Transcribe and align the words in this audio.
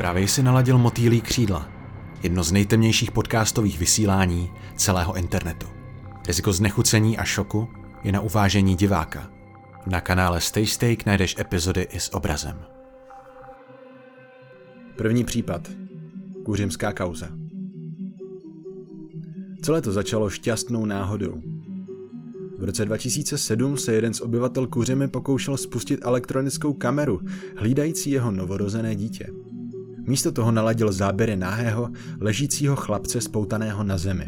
Právě 0.00 0.28
si 0.28 0.42
naladil 0.42 0.78
Motýlí 0.78 1.20
křídla, 1.20 1.68
jedno 2.22 2.44
z 2.44 2.52
nejtemnějších 2.52 3.10
podcastových 3.10 3.78
vysílání 3.78 4.50
celého 4.76 5.16
internetu. 5.16 5.66
Riziko 6.26 6.52
znechucení 6.52 7.18
a 7.18 7.24
šoku 7.24 7.68
je 8.04 8.12
na 8.12 8.20
uvážení 8.20 8.74
diváka. 8.76 9.30
Na 9.86 10.00
kanále 10.00 10.40
Stay 10.40 10.66
Steak 10.66 11.06
najdeš 11.06 11.36
epizody 11.38 11.86
i 11.90 12.00
s 12.00 12.14
obrazem. 12.14 12.56
První 14.96 15.24
případ. 15.24 15.68
Kuřimská 16.44 16.92
kauza. 16.92 17.28
Celé 19.62 19.82
to 19.82 19.92
začalo 19.92 20.30
šťastnou 20.30 20.84
náhodou. 20.86 21.42
V 22.58 22.64
roce 22.64 22.84
2007 22.84 23.76
se 23.76 23.94
jeden 23.94 24.14
z 24.14 24.20
obyvatel 24.20 24.66
Kuřimy 24.66 25.08
pokoušel 25.08 25.56
spustit 25.56 26.00
elektronickou 26.02 26.72
kameru, 26.72 27.20
hlídající 27.56 28.10
jeho 28.10 28.30
novorozené 28.30 28.94
dítě. 28.96 29.26
Místo 30.06 30.32
toho 30.32 30.52
naladil 30.52 30.92
záběry 30.92 31.36
náhého, 31.36 31.90
ležícího 32.20 32.76
chlapce 32.76 33.20
spoutaného 33.20 33.84
na 33.84 33.98
zemi. 33.98 34.26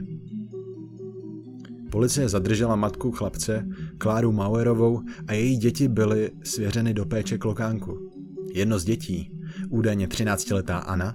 Policie 1.90 2.28
zadržela 2.28 2.76
matku 2.76 3.10
chlapce, 3.10 3.68
Kláru 3.98 4.32
Mauerovou, 4.32 5.00
a 5.26 5.32
její 5.32 5.56
děti 5.56 5.88
byly 5.88 6.30
svěřeny 6.44 6.94
do 6.94 7.04
péče 7.04 7.38
klokánku. 7.38 8.10
Jedno 8.54 8.78
z 8.78 8.84
dětí, 8.84 9.30
údajně 9.68 10.06
13-letá 10.06 10.78
Anna, 10.78 11.14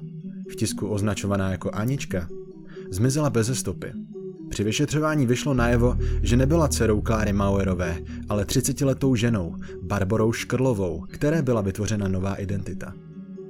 v 0.51 0.55
tisku 0.55 0.87
označovaná 0.87 1.51
jako 1.51 1.71
Anička, 1.71 2.27
zmizela 2.91 3.29
bez 3.29 3.59
stopy. 3.59 3.91
Při 4.49 4.63
vyšetřování 4.63 5.25
vyšlo 5.25 5.53
najevo, 5.53 5.97
že 6.21 6.37
nebyla 6.37 6.67
dcerou 6.67 7.01
Kláry 7.01 7.33
Mauerové, 7.33 7.97
ale 8.29 8.43
30-letou 8.43 9.15
ženou, 9.15 9.55
Barborou 9.81 10.31
Škrlovou, 10.31 11.05
které 11.09 11.41
byla 11.41 11.61
vytvořena 11.61 12.07
nová 12.07 12.35
identita. 12.35 12.93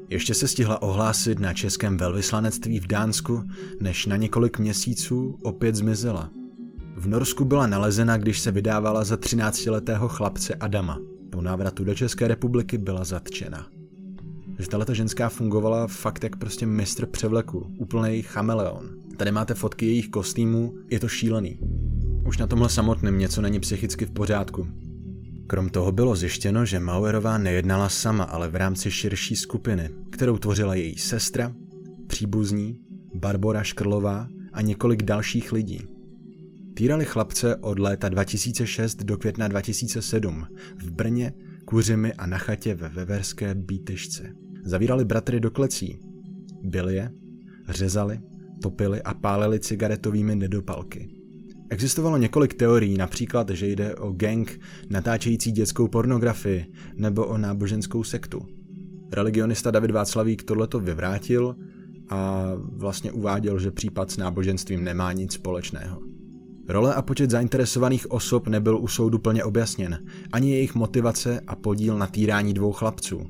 Ještě 0.09 0.34
se 0.34 0.47
stihla 0.47 0.81
ohlásit 0.81 1.39
na 1.39 1.53
českém 1.53 1.97
velvyslanectví 1.97 2.79
v 2.79 2.88
Dánsku, 2.88 3.44
než 3.80 4.05
na 4.05 4.16
několik 4.16 4.59
měsíců 4.59 5.39
opět 5.44 5.75
zmizela. 5.75 6.30
V 6.95 7.08
Norsku 7.08 7.45
byla 7.45 7.67
nalezena, 7.67 8.17
když 8.17 8.39
se 8.39 8.52
vydávala 8.52 9.03
za 9.03 9.16
13-letého 9.16 10.08
chlapce 10.08 10.55
Adama. 10.55 10.99
Po 11.30 11.41
návratu 11.41 11.83
do 11.83 11.95
České 11.95 12.27
republiky 12.27 12.77
byla 12.77 13.03
zatčena. 13.03 13.67
Že 14.59 14.67
tato 14.67 14.94
ženská 14.94 15.30
fungovala 15.30 15.88
fakt 15.88 16.23
jak 16.23 16.36
prostě 16.36 16.66
mistr 16.66 17.05
převleku, 17.05 17.75
úplný 17.77 18.21
chameleon. 18.21 18.89
Tady 19.17 19.31
máte 19.31 19.53
fotky 19.53 19.86
jejich 19.86 20.09
kostýmů, 20.09 20.73
je 20.89 20.99
to 20.99 21.08
šílený. 21.08 21.59
Už 22.27 22.38
na 22.38 22.47
tomhle 22.47 22.69
samotném 22.69 23.17
něco 23.17 23.42
není 23.42 23.59
psychicky 23.59 24.05
v 24.05 24.11
pořádku. 24.11 24.67
Krom 25.48 25.70
toho 25.70 25.92
bylo 25.92 26.16
zjištěno, 26.16 26.66
že 26.66 26.80
Mauerová 26.80 27.38
nejednala 27.38 27.90
sama, 27.90 28.23
ale 28.23 28.48
v 28.48 28.56
rámci 28.56 28.92
širší 28.92 29.36
skupiny, 29.36 29.89
kterou 30.09 30.38
tvořila 30.38 30.76
její 30.76 30.98
sestra, 30.98 31.54
příbuzní, 32.08 32.80
Barbora 33.14 33.64
Škrlová 33.64 34.28
a 34.54 34.62
několik 34.62 35.04
dalších 35.04 35.52
lidí. 35.52 35.81
Týrali 36.73 37.06
chlapce 37.06 37.56
od 37.56 37.80
léta 37.80 38.09
2006 38.09 38.95
do 38.95 39.17
května 39.17 39.48
2007 39.48 40.48
v 40.78 40.92
Brně, 40.92 41.34
Kuřimi 41.66 42.14
a 42.14 42.26
na 42.26 42.38
chatě 42.38 42.76
ve 42.76 42.89
Veverské 42.89 43.56
Bítešce. 43.56 44.34
Zavírali 44.64 45.06
bratry 45.06 45.39
do 45.39 45.52
klecí, 45.52 46.00
byli 46.64 46.95
je, 46.95 47.11
řezali, 47.70 48.20
topili 48.61 49.02
a 49.02 49.14
pálili 49.14 49.59
cigaretovými 49.59 50.36
nedopalky. 50.36 51.17
Existovalo 51.70 52.18
několik 52.18 52.54
teorií, 52.54 52.98
například, 52.98 53.50
že 53.50 53.68
jde 53.68 53.96
o 53.96 54.12
gang 54.12 54.60
natáčející 54.90 55.52
dětskou 55.52 55.88
pornografii 55.88 56.66
nebo 56.96 57.26
o 57.26 57.38
náboženskou 57.38 58.04
sektu. 58.04 58.46
Religionista 59.12 59.72
David 59.72 59.92
Václavík 59.92 60.44
tohleto 60.44 60.80
vyvrátil 60.80 61.56
a 62.10 62.52
vlastně 62.58 63.12
uváděl, 63.12 63.60
že 63.60 63.72
případ 63.72 64.12
s 64.12 64.18
náboženstvím 64.18 64.84
nemá 64.84 65.14
nic 65.14 65.34
společného. 65.34 66.02
Role 66.68 66.94
a 66.94 67.02
počet 67.02 67.30
zainteresovaných 67.30 68.11
osob 68.11 68.48
nebyl 68.48 68.77
u 68.77 68.88
soudu 68.88 69.20
plně 69.20 69.44
objasněn, 69.44 70.06
ani 70.32 70.52
jejich 70.52 70.76
motivace 70.76 71.39
a 71.48 71.56
podíl 71.56 71.98
na 71.98 72.08
týrání 72.08 72.54
dvou 72.54 72.72
chlapců. 72.72 73.22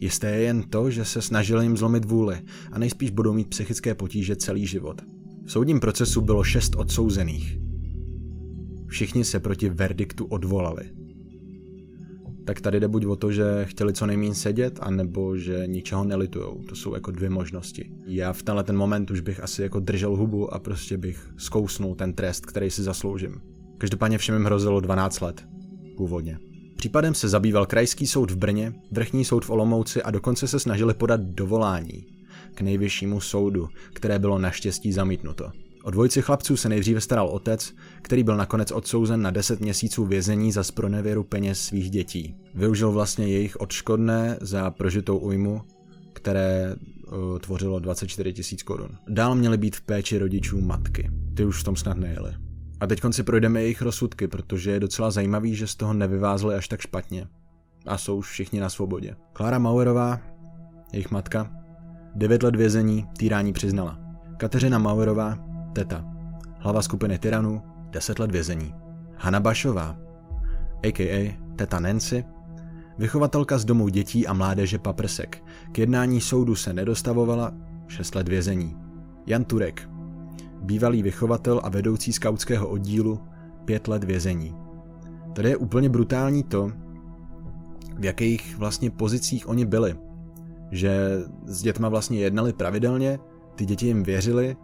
Jisté 0.00 0.30
je 0.30 0.42
jen 0.42 0.62
to, 0.62 0.90
že 0.90 1.04
se 1.04 1.22
snažili 1.22 1.64
jim 1.64 1.76
zlomit 1.76 2.04
vůli 2.04 2.40
a 2.72 2.78
nejspíš 2.78 3.10
budou 3.10 3.32
mít 3.32 3.48
psychické 3.48 3.94
potíže 3.94 4.36
celý 4.36 4.66
život. 4.66 5.02
V 5.46 5.52
soudním 5.52 5.80
procesu 5.80 6.20
bylo 6.20 6.44
šest 6.44 6.76
odsouzených. 6.76 7.58
Všichni 8.86 9.24
se 9.24 9.40
proti 9.40 9.68
verdiktu 9.68 10.24
odvolali. 10.24 10.84
Tak 12.44 12.60
tady 12.60 12.80
jde 12.80 12.88
buď 12.88 13.06
o 13.06 13.16
to, 13.16 13.32
že 13.32 13.64
chtěli 13.64 13.92
co 13.92 14.06
nejméně 14.06 14.34
sedět, 14.34 14.78
anebo 14.82 15.36
že 15.36 15.62
ničeho 15.66 16.04
nelitujou. 16.04 16.62
To 16.68 16.74
jsou 16.74 16.94
jako 16.94 17.10
dvě 17.10 17.30
možnosti. 17.30 17.90
Já 18.06 18.32
v 18.32 18.42
tenhle 18.42 18.64
ten 18.64 18.76
moment 18.76 19.10
už 19.10 19.20
bych 19.20 19.40
asi 19.40 19.62
jako 19.62 19.80
držel 19.80 20.16
hubu 20.16 20.54
a 20.54 20.58
prostě 20.58 20.96
bych 20.98 21.34
zkousnul 21.36 21.94
ten 21.94 22.12
trest, 22.12 22.46
který 22.46 22.70
si 22.70 22.82
zasloužím. 22.82 23.40
Každopádně 23.78 24.18
všem 24.18 24.34
jim 24.34 24.44
hrozilo 24.44 24.80
12 24.80 25.20
let. 25.20 25.46
Původně. 25.96 26.38
Případem 26.76 27.14
se 27.14 27.28
zabýval 27.28 27.66
Krajský 27.66 28.06
soud 28.06 28.30
v 28.30 28.36
Brně, 28.36 28.72
Vrchní 28.92 29.24
soud 29.24 29.44
v 29.44 29.50
Olomouci 29.50 30.02
a 30.02 30.10
dokonce 30.10 30.48
se 30.48 30.60
snažili 30.60 30.94
podat 30.94 31.20
dovolání 31.20 32.06
k 32.54 32.60
nejvyššímu 32.60 33.20
soudu, 33.20 33.68
které 33.92 34.18
bylo 34.18 34.38
naštěstí 34.38 34.92
zamítnuto. 34.92 35.50
O 35.84 35.90
dvojici 35.90 36.22
chlapců 36.22 36.56
se 36.56 36.68
nejdříve 36.68 37.00
staral 37.00 37.28
otec, 37.28 37.74
který 38.02 38.22
byl 38.22 38.36
nakonec 38.36 38.72
odsouzen 38.72 39.22
na 39.22 39.30
10 39.30 39.60
měsíců 39.60 40.04
vězení 40.04 40.52
za 40.52 40.64
spronevěru 40.64 41.24
peněz 41.24 41.60
svých 41.60 41.90
dětí. 41.90 42.36
Využil 42.54 42.92
vlastně 42.92 43.26
jejich 43.26 43.56
odškodné 43.56 44.38
za 44.40 44.70
prožitou 44.70 45.18
újmu, 45.18 45.62
které 46.12 46.74
uh, 47.06 47.38
tvořilo 47.38 47.78
24 47.78 48.32
tisíc 48.32 48.62
korun. 48.62 48.88
Dál 49.08 49.34
měly 49.34 49.58
být 49.58 49.76
v 49.76 49.80
péči 49.80 50.18
rodičů 50.18 50.60
matky. 50.60 51.10
Ty 51.34 51.44
už 51.44 51.60
v 51.60 51.64
tom 51.64 51.76
snad 51.76 51.96
nejeli. 51.96 52.32
A 52.80 52.86
teď 52.86 53.00
si 53.10 53.22
projdeme 53.22 53.62
jejich 53.62 53.82
rozsudky, 53.82 54.28
protože 54.28 54.70
je 54.70 54.80
docela 54.80 55.10
zajímavý, 55.10 55.54
že 55.54 55.66
z 55.66 55.74
toho 55.74 55.92
nevyvázli 55.92 56.54
až 56.54 56.68
tak 56.68 56.80
špatně. 56.80 57.26
A 57.86 57.98
jsou 57.98 58.16
už 58.16 58.30
všichni 58.30 58.60
na 58.60 58.68
svobodě. 58.68 59.16
Klára 59.32 59.58
Mauerová, 59.58 60.20
jejich 60.92 61.10
matka, 61.10 61.63
9 62.14 62.42
let 62.42 62.56
vězení, 62.56 63.06
týrání 63.18 63.52
přiznala. 63.52 63.98
Kateřina 64.36 64.78
Mauerová, 64.78 65.38
teta, 65.72 66.04
hlava 66.58 66.82
skupiny 66.82 67.18
tyranů, 67.18 67.62
10 67.90 68.18
let 68.18 68.30
vězení. 68.30 68.74
Hanna 69.16 69.40
Bašová, 69.40 69.96
a.k.a. 70.82 71.38
teta 71.56 71.80
Nancy, 71.80 72.24
vychovatelka 72.98 73.58
z 73.58 73.64
domu 73.64 73.88
dětí 73.88 74.26
a 74.26 74.32
mládeže 74.32 74.78
Paprsek, 74.78 75.44
k 75.72 75.78
jednání 75.78 76.20
soudu 76.20 76.54
se 76.54 76.72
nedostavovala, 76.72 77.52
6 77.88 78.14
let 78.14 78.28
vězení. 78.28 78.76
Jan 79.26 79.44
Turek, 79.44 79.88
bývalý 80.62 81.02
vychovatel 81.02 81.60
a 81.64 81.68
vedoucí 81.68 82.12
skautského 82.12 82.68
oddílu, 82.68 83.20
pět 83.64 83.88
let 83.88 84.04
vězení. 84.04 84.56
Tady 85.32 85.48
je 85.48 85.56
úplně 85.56 85.88
brutální 85.88 86.42
to, 86.42 86.72
v 87.98 88.04
jakých 88.04 88.58
vlastně 88.58 88.90
pozicích 88.90 89.48
oni 89.48 89.64
byli. 89.64 89.96
Že 90.74 91.22
s 91.46 91.62
dětma 91.62 91.88
vlastně 91.88 92.18
jednali 92.18 92.52
pravidelně, 92.52 93.18
ty 93.54 93.66
děti 93.66 93.86
jim 93.86 94.02
věřili, 94.02 94.56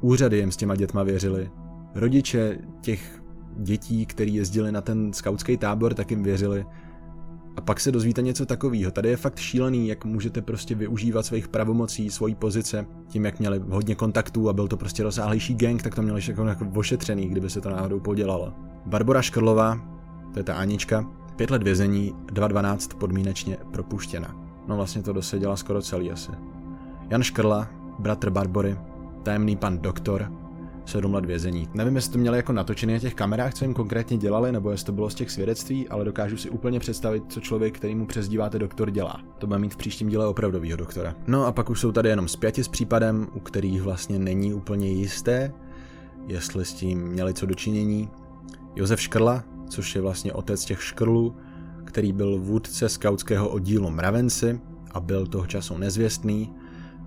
úřady 0.00 0.38
jim 0.38 0.52
s 0.52 0.56
těma 0.56 0.76
dětma 0.76 1.02
věřili, 1.02 1.50
rodiče 1.94 2.58
těch 2.80 3.22
dětí, 3.56 4.06
který 4.06 4.34
jezdili 4.34 4.72
na 4.72 4.80
ten 4.80 5.12
skautský 5.12 5.56
tábor, 5.56 5.94
tak 5.94 6.10
jim 6.10 6.22
věřili 6.22 6.66
a 7.56 7.60
pak 7.60 7.80
se 7.80 7.92
dozvíte 7.92 8.22
něco 8.22 8.46
takového. 8.46 8.90
Tady 8.90 9.08
je 9.08 9.16
fakt 9.16 9.38
šílený, 9.38 9.88
jak 9.88 10.04
můžete 10.04 10.42
prostě 10.42 10.74
využívat 10.74 11.26
svých 11.26 11.48
pravomocí, 11.48 12.10
svojí 12.10 12.34
pozice, 12.34 12.86
tím, 13.08 13.24
jak 13.24 13.38
měli 13.38 13.60
hodně 13.68 13.94
kontaktů 13.94 14.48
a 14.48 14.52
byl 14.52 14.68
to 14.68 14.76
prostě 14.76 15.02
rozsáhlejší 15.02 15.54
gang, 15.54 15.82
tak 15.82 15.94
to 15.94 16.02
měli 16.02 16.20
jako, 16.28 16.44
jako 16.44 16.66
ošetřený, 16.74 17.28
kdyby 17.28 17.50
se 17.50 17.60
to 17.60 17.70
náhodou 17.70 18.00
podělalo. 18.00 18.54
Barbara 18.86 19.22
Škrlová, 19.22 19.80
to 20.32 20.38
je 20.38 20.42
ta 20.42 20.54
Anička, 20.54 21.10
pět 21.36 21.50
let 21.50 21.62
vězení, 21.62 22.14
2.12 22.26 22.98
podmínečně 22.98 23.56
propuštěna. 23.72 24.51
No 24.68 24.76
vlastně 24.76 25.02
to 25.02 25.12
doseděla 25.12 25.56
skoro 25.56 25.82
celý 25.82 26.10
asi. 26.10 26.30
Jan 27.10 27.22
Škrla, 27.22 27.68
bratr 27.98 28.30
Barbory, 28.30 28.76
tajemný 29.22 29.56
pan 29.56 29.78
doktor, 29.78 30.32
7 30.84 31.14
let 31.14 31.24
vězení. 31.24 31.68
Nevím, 31.74 31.96
jestli 31.96 32.12
to 32.12 32.18
měli 32.18 32.36
jako 32.36 32.52
natočené 32.52 32.92
na 32.92 32.98
těch 32.98 33.14
kamerách, 33.14 33.54
co 33.54 33.64
jim 33.64 33.74
konkrétně 33.74 34.16
dělali, 34.16 34.52
nebo 34.52 34.70
jestli 34.70 34.86
to 34.86 34.92
bylo 34.92 35.10
z 35.10 35.14
těch 35.14 35.30
svědectví, 35.30 35.88
ale 35.88 36.04
dokážu 36.04 36.36
si 36.36 36.50
úplně 36.50 36.80
představit, 36.80 37.24
co 37.28 37.40
člověk, 37.40 37.76
který 37.76 37.94
mu 37.94 38.06
přezdíváte 38.06 38.58
doktor, 38.58 38.90
dělá. 38.90 39.20
To 39.38 39.46
bude 39.46 39.58
mít 39.58 39.74
v 39.74 39.76
příštím 39.76 40.08
díle 40.08 40.26
opravdového 40.26 40.76
doktora. 40.76 41.14
No 41.26 41.46
a 41.46 41.52
pak 41.52 41.70
už 41.70 41.80
jsou 41.80 41.92
tady 41.92 42.08
jenom 42.08 42.28
zpěti 42.28 42.64
s 42.64 42.68
případem, 42.68 43.26
u 43.34 43.40
kterých 43.40 43.82
vlastně 43.82 44.18
není 44.18 44.54
úplně 44.54 44.90
jisté, 44.90 45.52
jestli 46.26 46.64
s 46.64 46.72
tím 46.72 47.02
měli 47.08 47.34
co 47.34 47.46
dočinění. 47.46 48.10
Josef 48.76 49.00
Škrla, 49.00 49.44
což 49.68 49.94
je 49.94 50.00
vlastně 50.00 50.32
otec 50.32 50.64
těch 50.64 50.82
škrlů, 50.82 51.36
který 51.92 52.12
byl 52.12 52.38
vůdce 52.38 52.88
skautského 52.88 53.48
oddílu 53.48 53.90
Mravenci 53.90 54.60
a 54.90 55.00
byl 55.00 55.26
toho 55.26 55.46
času 55.46 55.78
nezvěstný, 55.78 56.52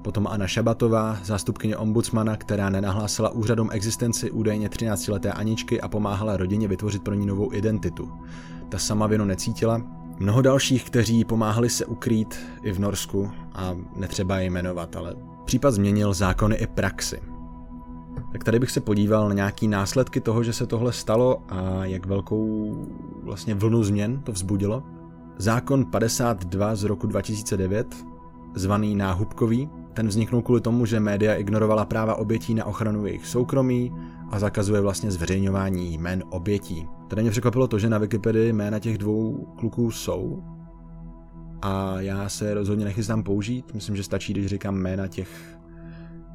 Potom 0.01 0.27
Anna 0.27 0.47
Šabatová, 0.47 1.17
zástupkyně 1.23 1.77
ombudsmana, 1.77 2.37
která 2.37 2.69
nenahlásila 2.69 3.29
úřadům 3.29 3.69
existenci 3.71 4.31
údajně 4.31 4.69
13-leté 4.69 5.31
Aničky 5.31 5.81
a 5.81 5.87
pomáhala 5.87 6.37
rodině 6.37 6.67
vytvořit 6.67 7.03
pro 7.03 7.13
ní 7.13 7.25
novou 7.25 7.53
identitu. 7.53 8.11
Ta 8.69 8.77
sama 8.77 9.07
vinu 9.07 9.25
necítila, 9.25 9.81
Mnoho 10.19 10.41
dalších, 10.41 10.85
kteří 10.85 11.25
pomáhali 11.25 11.69
se 11.69 11.85
ukrýt 11.85 12.39
i 12.63 12.71
v 12.71 12.79
Norsku, 12.79 13.31
a 13.53 13.75
netřeba 13.95 14.37
je 14.37 14.49
jmenovat, 14.49 14.95
ale 14.95 15.15
případ 15.45 15.71
změnil 15.71 16.13
zákony 16.13 16.55
i 16.55 16.67
praxi. 16.67 17.19
Tak 18.31 18.43
tady 18.43 18.59
bych 18.59 18.71
se 18.71 18.81
podíval 18.81 19.27
na 19.27 19.33
nějaký 19.33 19.67
následky 19.67 20.21
toho, 20.21 20.43
že 20.43 20.53
se 20.53 20.67
tohle 20.67 20.93
stalo 20.93 21.43
a 21.49 21.85
jak 21.85 22.05
velkou 22.05 22.75
vlastně 23.25 23.55
vlnu 23.55 23.83
změn 23.83 24.21
to 24.21 24.31
vzbudilo. 24.31 24.83
Zákon 25.37 25.85
52 25.85 26.75
z 26.75 26.83
roku 26.83 27.07
2009, 27.07 27.95
zvaný 28.55 28.95
náhubkový, 28.95 29.69
ten 29.93 30.07
vzniknul 30.07 30.41
kvůli 30.41 30.61
tomu, 30.61 30.85
že 30.85 30.99
média 30.99 31.33
ignorovala 31.33 31.85
práva 31.85 32.15
obětí 32.15 32.53
na 32.53 32.65
ochranu 32.65 33.05
jejich 33.05 33.27
soukromí 33.27 33.91
a 34.31 34.39
zakazuje 34.39 34.81
vlastně 34.81 35.11
zveřejňování 35.11 35.93
jmén 35.93 36.23
obětí. 36.29 36.87
Tady 37.07 37.21
mě 37.21 37.31
překvapilo 37.31 37.67
to, 37.67 37.79
že 37.79 37.89
na 37.89 37.97
Wikipedii 37.97 38.53
jména 38.53 38.79
těch 38.79 38.97
dvou 38.97 39.47
kluků 39.59 39.91
jsou 39.91 40.43
a 41.61 42.01
já 42.01 42.29
se 42.29 42.53
rozhodně 42.53 42.85
nechystám 42.85 43.23
použít. 43.23 43.73
Myslím, 43.73 43.95
že 43.95 44.03
stačí, 44.03 44.33
když 44.33 44.45
říkám 44.45 44.75
jména 44.75 45.07
těch, 45.07 45.57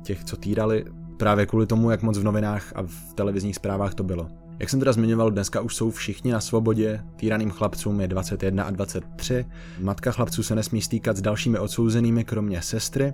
těch 0.03 0.25
co 0.25 0.37
týrali, 0.37 0.85
právě 1.17 1.47
kvůli 1.47 1.67
tomu, 1.67 1.91
jak 1.91 2.03
moc 2.03 2.19
v 2.19 2.25
novinách 2.25 2.73
a 2.75 2.83
v 2.83 3.15
televizních 3.15 3.57
zprávách 3.57 3.95
to 3.95 4.05
bylo. 4.05 4.29
Jak 4.61 4.71
jsem 4.71 4.79
teda 4.79 4.93
zmiňoval, 4.93 5.31
dneska 5.31 5.61
už 5.61 5.77
jsou 5.77 5.91
všichni 5.91 6.33
na 6.33 6.41
svobodě, 6.41 7.05
týraným 7.17 7.51
chlapcům 7.51 8.01
je 8.01 8.09
21 8.09 8.65
a 8.65 8.71
23, 8.71 9.45
matka 9.81 10.13
chlapců 10.13 10.43
se 10.43 10.55
nesmí 10.55 10.83
stýkat 10.83 11.17
s 11.17 11.23
dalšími 11.23 11.59
odsouzenými, 11.59 12.25
kromě 12.25 12.63
sestry, 12.63 13.13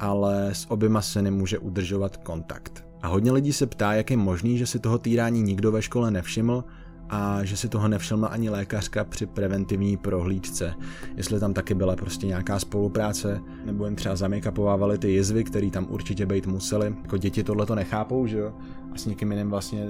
ale 0.00 0.54
s 0.54 0.70
oběma 0.70 1.02
se 1.02 1.22
nemůže 1.22 1.58
udržovat 1.58 2.16
kontakt. 2.16 2.84
A 3.02 3.08
hodně 3.08 3.32
lidí 3.32 3.52
se 3.52 3.66
ptá, 3.66 3.94
jak 3.94 4.10
je 4.10 4.16
možný, 4.16 4.58
že 4.58 4.66
si 4.66 4.78
toho 4.78 4.98
týrání 4.98 5.42
nikdo 5.42 5.72
ve 5.72 5.82
škole 5.82 6.10
nevšiml 6.10 6.64
a 7.08 7.44
že 7.44 7.56
si 7.56 7.68
toho 7.68 7.88
nevšimla 7.88 8.28
ani 8.28 8.50
lékařka 8.50 9.04
při 9.04 9.26
preventivní 9.26 9.96
prohlídce. 9.96 10.74
Jestli 11.16 11.40
tam 11.40 11.54
taky 11.54 11.74
byla 11.74 11.96
prostě 11.96 12.26
nějaká 12.26 12.58
spolupráce, 12.58 13.40
nebo 13.64 13.84
jen 13.84 13.96
třeba 13.96 14.16
zamykapovávali 14.16 14.98
ty 14.98 15.10
jizvy, 15.10 15.44
které 15.44 15.70
tam 15.70 15.86
určitě 15.90 16.26
být 16.26 16.46
museli. 16.46 16.94
Jako 17.02 17.16
děti 17.16 17.44
tohle 17.44 17.66
to 17.66 17.74
nechápou, 17.74 18.26
že 18.26 18.38
jo? 18.38 18.52
A 18.94 18.98
s 18.98 19.06
někým 19.06 19.32
jiným 19.32 19.50
vlastně 19.50 19.86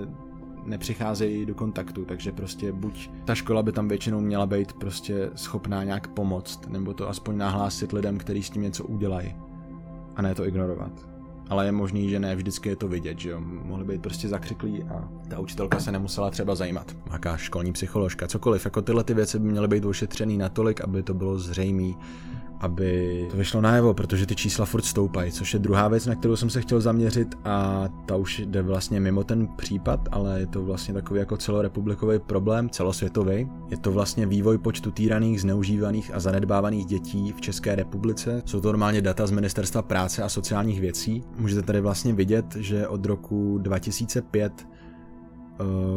nepřicházejí 0.64 1.46
do 1.46 1.54
kontaktu, 1.54 2.04
takže 2.04 2.32
prostě 2.32 2.72
buď 2.72 3.10
ta 3.24 3.34
škola 3.34 3.62
by 3.62 3.72
tam 3.72 3.88
většinou 3.88 4.20
měla 4.20 4.46
být 4.46 4.72
prostě 4.72 5.30
schopná 5.34 5.84
nějak 5.84 6.08
pomoct, 6.08 6.66
nebo 6.68 6.94
to 6.94 7.08
aspoň 7.08 7.36
nahlásit 7.36 7.92
lidem, 7.92 8.18
kteří 8.18 8.42
s 8.42 8.50
tím 8.50 8.62
něco 8.62 8.84
udělají 8.84 9.34
a 10.16 10.22
ne 10.22 10.34
to 10.34 10.46
ignorovat 10.46 11.08
ale 11.48 11.66
je 11.66 11.72
možný, 11.72 12.10
že 12.10 12.20
ne 12.20 12.36
vždycky 12.36 12.68
je 12.68 12.76
to 12.76 12.88
vidět, 12.88 13.18
že 13.18 13.30
jo. 13.30 13.40
Mohli 13.40 13.84
být 13.84 14.02
prostě 14.02 14.28
zakřiklí 14.28 14.82
a 14.82 15.08
ta 15.28 15.38
učitelka 15.38 15.80
se 15.80 15.92
nemusela 15.92 16.30
třeba 16.30 16.54
zajímat. 16.54 16.96
Jaká 17.12 17.36
školní 17.36 17.72
psycholožka, 17.72 18.28
cokoliv, 18.28 18.64
jako 18.64 18.82
tyhle 18.82 19.04
ty 19.04 19.14
věci 19.14 19.38
by 19.38 19.48
měly 19.48 19.68
být 19.68 19.84
ošetřený 19.84 20.38
natolik, 20.38 20.80
aby 20.80 21.02
to 21.02 21.14
bylo 21.14 21.38
zřejmé, 21.38 21.92
aby 22.60 23.26
to 23.30 23.36
vyšlo 23.36 23.60
najevo, 23.60 23.94
protože 23.94 24.26
ty 24.26 24.34
čísla 24.34 24.66
furt 24.66 24.84
stoupají, 24.84 25.32
což 25.32 25.54
je 25.54 25.60
druhá 25.60 25.88
věc, 25.88 26.06
na 26.06 26.14
kterou 26.14 26.36
jsem 26.36 26.50
se 26.50 26.60
chtěl 26.60 26.80
zaměřit 26.80 27.34
a 27.44 27.88
ta 28.06 28.16
už 28.16 28.38
jde 28.38 28.62
vlastně 28.62 29.00
mimo 29.00 29.24
ten 29.24 29.48
případ, 29.56 30.08
ale 30.12 30.40
je 30.40 30.46
to 30.46 30.62
vlastně 30.62 30.94
takový 30.94 31.20
jako 31.20 31.36
celorepublikový 31.36 32.18
problém, 32.18 32.70
celosvětový. 32.70 33.48
Je 33.70 33.76
to 33.76 33.92
vlastně 33.92 34.26
vývoj 34.26 34.58
počtu 34.58 34.90
týraných, 34.90 35.40
zneužívaných 35.40 36.14
a 36.14 36.20
zanedbávaných 36.20 36.86
dětí 36.86 37.32
v 37.32 37.40
České 37.40 37.74
republice. 37.74 38.42
Jsou 38.44 38.60
to 38.60 38.68
normálně 38.68 39.02
data 39.02 39.26
z 39.26 39.30
Ministerstva 39.30 39.82
práce 39.82 40.22
a 40.22 40.28
sociálních 40.28 40.80
věcí. 40.80 41.24
Můžete 41.38 41.62
tady 41.62 41.80
vlastně 41.80 42.12
vidět, 42.12 42.56
že 42.56 42.88
od 42.88 43.06
roku 43.06 43.58
2005 43.58 44.52
Eh, 44.52 44.77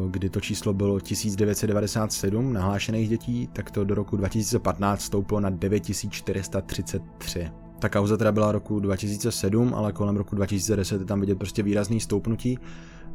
kdy 0.09 0.29
to 0.29 0.41
číslo 0.41 0.73
bylo 0.73 0.99
1997 0.99 2.53
nahlášených 2.53 3.09
dětí, 3.09 3.49
tak 3.53 3.71
to 3.71 3.83
do 3.83 3.95
roku 3.95 4.17
2015 4.17 5.01
stouplo 5.01 5.39
na 5.39 5.49
9433. 5.49 7.51
Ta 7.79 7.89
kauza 7.89 8.17
teda 8.17 8.31
byla 8.31 8.51
roku 8.51 8.79
2007, 8.79 9.73
ale 9.73 9.93
kolem 9.93 10.17
roku 10.17 10.35
2010 10.35 11.01
je 11.01 11.05
tam 11.05 11.19
vidět 11.19 11.37
prostě 11.37 11.63
výrazný 11.63 11.99
stoupnutí 11.99 12.59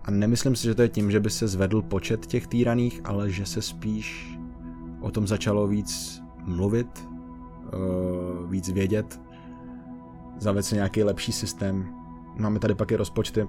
a 0.04 0.10
nemyslím 0.10 0.56
si, 0.56 0.64
že 0.64 0.74
to 0.74 0.82
je 0.82 0.88
tím, 0.88 1.10
že 1.10 1.20
by 1.20 1.30
se 1.30 1.48
zvedl 1.48 1.82
počet 1.82 2.26
těch 2.26 2.46
týraných, 2.46 3.00
ale 3.04 3.30
že 3.30 3.46
se 3.46 3.62
spíš 3.62 4.38
o 5.00 5.10
tom 5.10 5.26
začalo 5.26 5.66
víc 5.66 6.22
mluvit, 6.44 7.08
eh, 7.08 7.76
víc 8.48 8.68
vědět, 8.68 9.20
zavést 10.38 10.72
nějaký 10.72 11.02
lepší 11.02 11.32
systém. 11.32 11.94
Máme 12.38 12.58
tady 12.58 12.74
pak 12.74 12.92
i 12.92 12.96
rozpočty, 12.96 13.46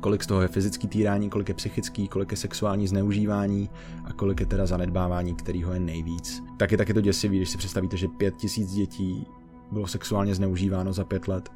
kolik 0.00 0.22
z 0.22 0.26
toho 0.26 0.42
je 0.42 0.48
fyzický 0.48 0.88
týrání, 0.88 1.30
kolik 1.30 1.48
je 1.48 1.54
psychický, 1.54 2.08
kolik 2.08 2.30
je 2.30 2.36
sexuální 2.36 2.86
zneužívání 2.86 3.70
a 4.04 4.12
kolik 4.12 4.40
je 4.40 4.46
teda 4.46 4.66
zanedbávání, 4.66 5.34
kterýho 5.34 5.72
je 5.72 5.80
nejvíc. 5.80 6.42
Taky 6.56 6.76
taky 6.76 6.94
to 6.94 7.00
děsivý, 7.00 7.36
když 7.36 7.50
si 7.50 7.58
představíte, 7.58 7.96
že 7.96 8.08
pět 8.08 8.36
tisíc 8.36 8.72
dětí 8.72 9.26
bylo 9.72 9.86
sexuálně 9.86 10.34
zneužíváno 10.34 10.92
za 10.92 11.04
pět 11.04 11.28
let, 11.28 11.52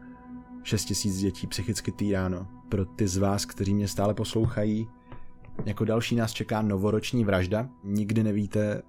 šest 0.62 0.84
tisíc 0.84 1.18
dětí 1.18 1.46
psychicky 1.46 1.92
týráno. 1.92 2.46
Pro 2.68 2.84
ty 2.84 3.08
z 3.08 3.16
vás, 3.16 3.44
kteří 3.44 3.74
mě 3.74 3.88
stále 3.88 4.14
poslouchají, 4.14 4.88
jako 5.66 5.84
další 5.84 6.16
nás 6.16 6.32
čeká 6.32 6.62
novoroční 6.62 7.24
vražda. 7.24 7.68
Nikdy 7.84 8.22
nevíte, 8.22 8.82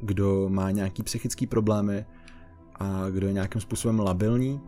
kdo 0.00 0.48
má 0.48 0.70
nějaký 0.70 1.02
psychický 1.02 1.46
problémy 1.46 2.06
a 2.74 3.10
kdo 3.10 3.26
je 3.26 3.32
nějakým 3.32 3.60
způsobem 3.60 4.00
labilní, 4.00 4.60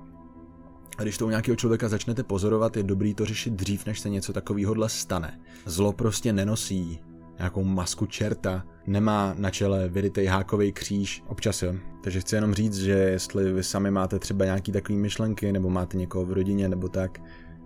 když 1.03 1.19
to 1.19 1.27
u 1.27 1.31
nějakého 1.31 1.57
člověka 1.57 1.89
začnete 1.89 2.23
pozorovat, 2.23 2.77
je 2.77 2.83
dobrý 2.83 3.15
to 3.15 3.25
řešit 3.25 3.53
dřív, 3.53 3.87
než 3.87 4.01
se 4.01 4.09
něco 4.11 4.33
takového 4.33 4.89
stane. 4.89 5.41
Zlo 5.67 5.93
prostě 5.93 6.33
nenosí 6.33 7.01
nějakou 7.39 7.65
masku 7.65 8.07
čerta, 8.07 8.65
nemá 8.87 9.35
na 9.39 9.51
čele 9.51 9.89
vyrytej 9.89 10.27
hákový 10.27 10.73
kříž, 10.73 11.23
občas 11.27 11.63
jo. 11.63 11.75
Takže 12.03 12.21
chci 12.21 12.35
jenom 12.35 12.55
říct, 12.55 12.77
že 12.77 12.93
jestli 12.93 13.53
vy 13.53 13.65
sami 13.65 13.91
máte 13.91 14.19
třeba 14.19 14.45
nějaký 14.45 14.73
takový 14.73 14.99
myšlenky, 14.99 15.53
nebo 15.53 15.71
máte 15.71 15.97
někoho 15.97 16.25
v 16.25 16.33
rodině, 16.33 16.69
nebo 16.69 16.89
tak, 16.89 17.21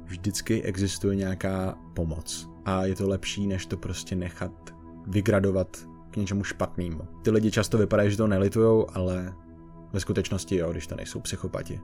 vždycky 0.04 0.62
existuje 0.62 1.16
nějaká 1.16 1.78
pomoc. 1.94 2.48
A 2.64 2.84
je 2.84 2.94
to 2.94 3.08
lepší, 3.08 3.46
než 3.46 3.66
to 3.66 3.76
prostě 3.76 4.16
nechat 4.16 4.52
vygradovat 5.06 5.88
k 6.10 6.16
něčemu 6.16 6.44
špatnému. 6.44 7.00
Ty 7.22 7.30
lidi 7.30 7.50
často 7.50 7.78
vypadají, 7.78 8.10
že 8.10 8.16
to 8.16 8.26
nelitujou, 8.26 8.86
ale 8.94 9.34
ve 9.92 10.00
skutečnosti 10.00 10.56
jo, 10.56 10.72
když 10.72 10.86
to 10.86 10.96
nejsou 10.96 11.20
psychopati. 11.20 11.80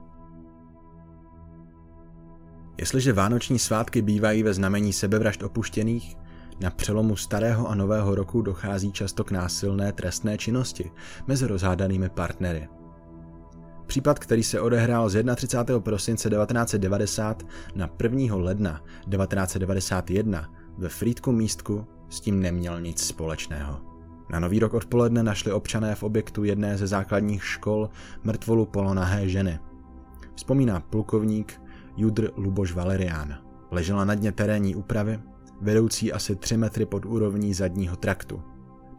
Jestliže 2.79 3.13
vánoční 3.13 3.59
svátky 3.59 4.03
bývají 4.03 4.43
ve 4.43 4.55
znamení 4.55 4.93
sebevražd 4.93 5.43
opuštěných, 5.43 6.17
na 6.61 6.71
přelomu 6.71 7.17
starého 7.17 7.69
a 7.69 7.75
nového 7.75 8.15
roku 8.15 8.43
dochází 8.43 8.93
často 8.93 9.25
k 9.25 9.31
násilné 9.31 9.93
trestné 9.93 10.39
činnosti 10.39 10.91
mezi 11.27 11.47
rozhádanými 11.47 12.09
partnery. 12.09 12.69
Případ, 13.87 14.19
který 14.19 14.43
se 14.43 14.61
odehrál 14.61 15.09
z 15.09 15.25
31. 15.35 15.81
prosince 15.81 16.31
1990 16.31 17.43
na 17.75 17.91
1. 18.02 18.37
ledna 18.37 18.83
1991 19.11 20.50
ve 20.79 20.88
Frýdku 20.88 21.33
místku, 21.33 21.87
s 22.09 22.21
tím 22.21 22.41
neměl 22.41 22.81
nic 22.81 23.07
společného. 23.07 23.81
Na 24.31 24.41
nový 24.41 24.59
rok 24.59 24.75
odpoledne 24.75 25.23
našli 25.23 25.52
občané 25.52 25.95
v 25.95 26.02
objektu 26.02 26.45
jedné 26.45 26.79
ze 26.79 26.87
základních 26.87 27.45
škol 27.45 27.91
mrtvolu 28.25 28.67
polonahé 28.67 29.29
ženy. 29.29 29.59
Vzpomíná 30.35 30.81
plukovník 30.81 31.61
Judr 31.99 32.31
Luboš 32.37 32.73
Valerián. 32.73 33.38
Ležela 33.71 34.05
na 34.05 34.14
dně 34.14 34.33
terénní 34.33 34.75
úpravy, 34.75 35.21
vedoucí 35.61 36.12
asi 36.12 36.37
3 36.37 36.57
metry 36.57 36.87
pod 36.87 37.07
úrovní 37.07 37.55
zadního 37.55 37.97
traktu. 37.97 38.43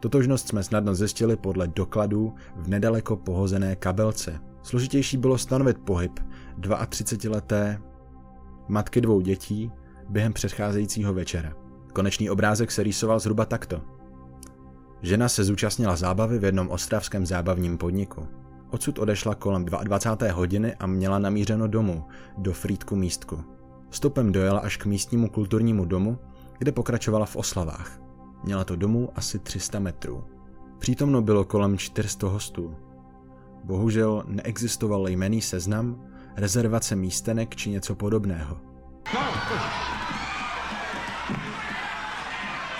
Totožnost 0.00 0.48
jsme 0.48 0.62
snadno 0.62 0.94
zjistili 0.94 1.36
podle 1.36 1.68
dokladů 1.68 2.34
v 2.56 2.68
nedaleko 2.68 3.16
pohozené 3.16 3.76
kabelce. 3.76 4.40
Složitější 4.62 5.16
bylo 5.16 5.38
stanovit 5.38 5.78
pohyb 5.78 6.20
32-leté 6.60 7.82
matky 8.68 9.00
dvou 9.00 9.20
dětí 9.20 9.72
během 10.08 10.32
předcházejícího 10.32 11.14
večera. 11.14 11.52
Konečný 11.92 12.30
obrázek 12.30 12.70
se 12.70 12.82
rýsoval 12.82 13.18
zhruba 13.18 13.44
takto. 13.44 13.82
Žena 15.02 15.28
se 15.28 15.44
zúčastnila 15.44 15.96
zábavy 15.96 16.38
v 16.38 16.44
jednom 16.44 16.68
ostravském 16.68 17.26
zábavním 17.26 17.78
podniku. 17.78 18.39
Odsud 18.70 18.98
odešla 18.98 19.34
kolem 19.34 19.64
22. 19.64 20.32
hodiny 20.32 20.74
a 20.74 20.86
měla 20.86 21.18
namířeno 21.18 21.66
domů, 21.66 22.04
do 22.38 22.52
Frýdku 22.52 22.96
místku. 22.96 23.44
Stopem 23.90 24.32
dojela 24.32 24.60
až 24.60 24.76
k 24.76 24.86
místnímu 24.86 25.28
kulturnímu 25.28 25.84
domu, 25.84 26.18
kde 26.58 26.72
pokračovala 26.72 27.26
v 27.26 27.36
oslavách. 27.36 28.00
Měla 28.44 28.64
to 28.64 28.76
domů 28.76 29.08
asi 29.14 29.38
300 29.38 29.78
metrů. 29.78 30.24
Přítomno 30.78 31.22
bylo 31.22 31.44
kolem 31.44 31.78
400 31.78 32.26
hostů. 32.26 32.76
Bohužel 33.64 34.24
neexistoval 34.26 35.08
jmený 35.08 35.40
seznam, 35.40 36.04
rezervace 36.36 36.96
místenek 36.96 37.56
či 37.56 37.70
něco 37.70 37.94
podobného. 37.94 38.58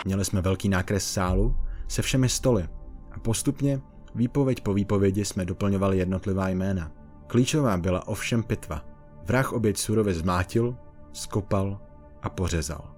Měli 0.04 0.24
jsme 0.24 0.40
velký 0.40 0.68
nákres 0.68 1.12
sálu 1.12 1.56
se 1.88 2.02
všemi 2.02 2.28
stoly 2.28 2.68
a 3.12 3.18
postupně 3.18 3.80
Výpověď 4.14 4.60
po 4.60 4.74
výpovědi 4.74 5.24
jsme 5.24 5.44
doplňovali 5.44 5.98
jednotlivá 5.98 6.48
jména. 6.48 6.92
Klíčová 7.26 7.76
byla 7.76 8.08
ovšem 8.08 8.42
pitva. 8.42 8.84
Vrah 9.24 9.52
oběť 9.52 9.78
surově 9.78 10.14
zmátil, 10.14 10.76
skopal 11.12 11.80
a 12.22 12.28
pořezal. 12.28 12.94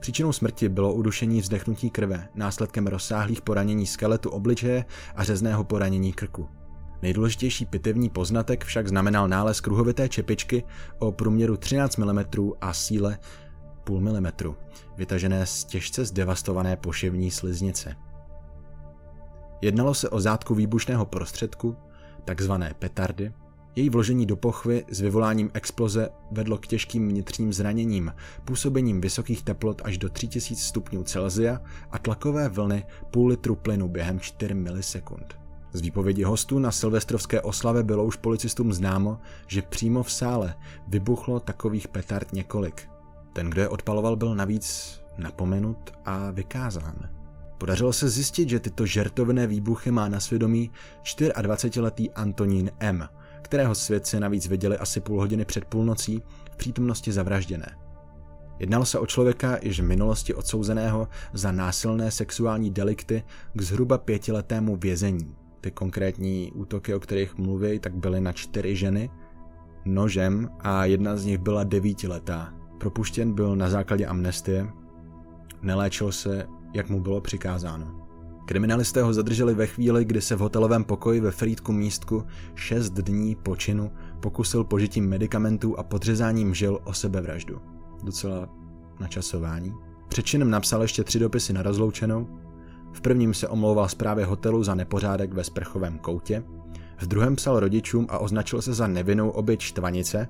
Příčinou 0.00 0.32
smrti 0.32 0.68
bylo 0.68 0.92
udušení 0.92 1.40
vzdechnutí 1.40 1.90
krve, 1.90 2.28
následkem 2.34 2.86
rozsáhlých 2.86 3.40
poranění 3.40 3.86
skeletu 3.86 4.30
obličeje 4.30 4.84
a 5.16 5.24
řezného 5.24 5.64
poranění 5.64 6.12
krku. 6.12 6.48
Nejdůležitější 7.02 7.66
pitevní 7.66 8.10
poznatek 8.10 8.64
však 8.64 8.88
znamenal 8.88 9.28
nález 9.28 9.60
kruhovité 9.60 10.08
čepičky 10.08 10.64
o 10.98 11.12
průměru 11.12 11.56
13 11.56 11.96
mm 11.96 12.20
a 12.60 12.72
síle 12.72 13.18
půl 13.84 14.00
mm, 14.00 14.26
vytažené 14.96 15.46
z 15.46 15.64
těžce 15.64 16.04
zdevastované 16.04 16.76
poševní 16.76 17.30
sliznice. 17.30 18.07
Jednalo 19.60 19.94
se 19.94 20.08
o 20.08 20.20
zátku 20.20 20.54
výbušného 20.54 21.06
prostředku, 21.06 21.76
takzvané 22.24 22.74
petardy, 22.78 23.32
její 23.76 23.90
vložení 23.90 24.26
do 24.26 24.36
pochvy 24.36 24.84
s 24.90 25.00
vyvoláním 25.00 25.50
exploze 25.54 26.08
vedlo 26.30 26.58
k 26.58 26.66
těžkým 26.66 27.08
vnitřním 27.08 27.52
zraněním, 27.52 28.14
působením 28.44 29.00
vysokých 29.00 29.42
teplot 29.42 29.82
až 29.84 29.98
do 29.98 30.08
3000 30.08 30.62
stupňů 30.62 31.02
Celsia 31.04 31.60
a 31.90 31.98
tlakové 31.98 32.48
vlny 32.48 32.86
půl 33.10 33.28
litru 33.28 33.56
plynu 33.56 33.88
během 33.88 34.20
4 34.20 34.54
milisekund. 34.54 35.38
Z 35.72 35.80
výpovědi 35.80 36.22
hostů 36.22 36.58
na 36.58 36.72
silvestrovské 36.72 37.40
oslave 37.40 37.82
bylo 37.82 38.04
už 38.04 38.16
policistům 38.16 38.72
známo, 38.72 39.18
že 39.46 39.62
přímo 39.62 40.02
v 40.02 40.12
sále 40.12 40.54
vybuchlo 40.88 41.40
takových 41.40 41.88
petard 41.88 42.32
několik. 42.32 42.88
Ten, 43.32 43.50
kdo 43.50 43.62
je 43.62 43.68
odpaloval, 43.68 44.16
byl 44.16 44.34
navíc 44.34 45.00
napomenut 45.18 45.90
a 46.04 46.30
vykázán. 46.30 47.17
Podařilo 47.58 47.92
se 47.92 48.08
zjistit, 48.08 48.48
že 48.48 48.60
tyto 48.60 48.86
žertovné 48.86 49.46
výbuchy 49.46 49.90
má 49.90 50.08
na 50.08 50.20
svědomí 50.20 50.70
24-letý 51.04 52.10
Antonín 52.10 52.70
M., 52.80 53.08
kterého 53.42 53.74
svědci 53.74 54.20
navíc 54.20 54.46
viděli 54.46 54.78
asi 54.78 55.00
půl 55.00 55.20
hodiny 55.20 55.44
před 55.44 55.64
půlnocí 55.64 56.22
v 56.52 56.56
přítomnosti 56.56 57.12
zavražděné. 57.12 57.76
Jednalo 58.58 58.84
se 58.84 58.98
o 58.98 59.06
člověka 59.06 59.58
již 59.62 59.80
v 59.80 59.84
minulosti 59.84 60.34
odsouzeného 60.34 61.08
za 61.32 61.52
násilné 61.52 62.10
sexuální 62.10 62.70
delikty 62.70 63.22
k 63.54 63.62
zhruba 63.62 63.98
pětiletému 63.98 64.76
vězení. 64.76 65.34
Ty 65.60 65.70
konkrétní 65.70 66.52
útoky, 66.54 66.94
o 66.94 67.00
kterých 67.00 67.38
mluví, 67.38 67.78
tak 67.78 67.94
byly 67.94 68.20
na 68.20 68.32
čtyři 68.32 68.76
ženy 68.76 69.10
nožem 69.84 70.50
a 70.60 70.84
jedna 70.84 71.16
z 71.16 71.24
nich 71.24 71.38
byla 71.38 71.64
devítiletá. 71.64 72.54
Propuštěn 72.78 73.32
byl 73.32 73.56
na 73.56 73.70
základě 73.70 74.06
amnestie, 74.06 74.66
neléčil 75.62 76.12
se, 76.12 76.46
jak 76.74 76.88
mu 76.88 77.00
bylo 77.00 77.20
přikázáno. 77.20 78.08
Kriminalisté 78.44 79.02
ho 79.02 79.12
zadrželi 79.12 79.54
ve 79.54 79.66
chvíli, 79.66 80.04
kdy 80.04 80.20
se 80.20 80.36
v 80.36 80.38
hotelovém 80.38 80.84
pokoji 80.84 81.20
ve 81.20 81.30
Frýdku 81.30 81.72
místku 81.72 82.24
šest 82.54 82.90
dní 82.90 83.34
po 83.34 83.56
činu 83.56 83.90
pokusil 84.20 84.64
požitím 84.64 85.08
medicamentů 85.08 85.78
a 85.78 85.82
podřezáním 85.82 86.54
žil 86.54 86.78
o 86.84 86.94
sebevraždu. 86.94 87.60
Docela 88.02 88.48
načasování. 89.00 89.74
Před 90.08 90.26
činem 90.26 90.50
napsal 90.50 90.82
ještě 90.82 91.04
tři 91.04 91.18
dopisy 91.18 91.52
na 91.52 91.62
rozloučenou. 91.62 92.28
V 92.92 93.00
prvním 93.00 93.34
se 93.34 93.48
omlouval 93.48 93.88
zprávě 93.88 94.24
hotelu 94.24 94.62
za 94.62 94.74
nepořádek 94.74 95.32
ve 95.32 95.44
sprchovém 95.44 95.98
koutě, 95.98 96.42
v 97.00 97.06
druhém 97.06 97.36
psal 97.36 97.60
rodičům 97.60 98.06
a 98.10 98.18
označil 98.18 98.62
se 98.62 98.74
za 98.74 98.86
nevinnou 98.86 99.30
oběť 99.30 99.60
štvanice, 99.60 100.28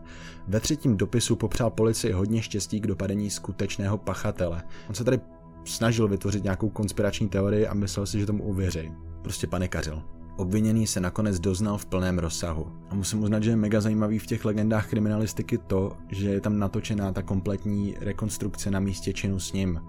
ve 0.48 0.60
třetím 0.60 0.96
dopisu 0.96 1.36
popřál 1.36 1.70
policii 1.70 2.12
hodně 2.12 2.42
štěstí 2.42 2.80
k 2.80 2.86
dopadení 2.86 3.30
skutečného 3.30 3.98
pachatele. 3.98 4.62
On 4.88 4.94
se 4.94 5.04
tady 5.04 5.20
snažil 5.68 6.08
vytvořit 6.08 6.44
nějakou 6.44 6.68
konspirační 6.68 7.28
teorii 7.28 7.66
a 7.66 7.74
myslel 7.74 8.06
si, 8.06 8.20
že 8.20 8.26
tomu 8.26 8.44
uvěří. 8.44 8.92
Prostě 9.22 9.46
panikařil. 9.46 10.02
Obviněný 10.36 10.86
se 10.86 11.00
nakonec 11.00 11.40
doznal 11.40 11.78
v 11.78 11.86
plném 11.86 12.18
rozsahu. 12.18 12.66
A 12.90 12.94
musím 12.94 13.22
uznat, 13.22 13.42
že 13.42 13.50
je 13.50 13.56
mega 13.56 13.80
zajímavý 13.80 14.18
v 14.18 14.26
těch 14.26 14.44
legendách 14.44 14.90
kriminalistiky 14.90 15.58
to, 15.58 15.92
že 16.08 16.30
je 16.30 16.40
tam 16.40 16.58
natočená 16.58 17.12
ta 17.12 17.22
kompletní 17.22 17.96
rekonstrukce 18.00 18.70
na 18.70 18.80
místě 18.80 19.12
činu 19.12 19.38
s 19.38 19.52
ním. 19.52 19.80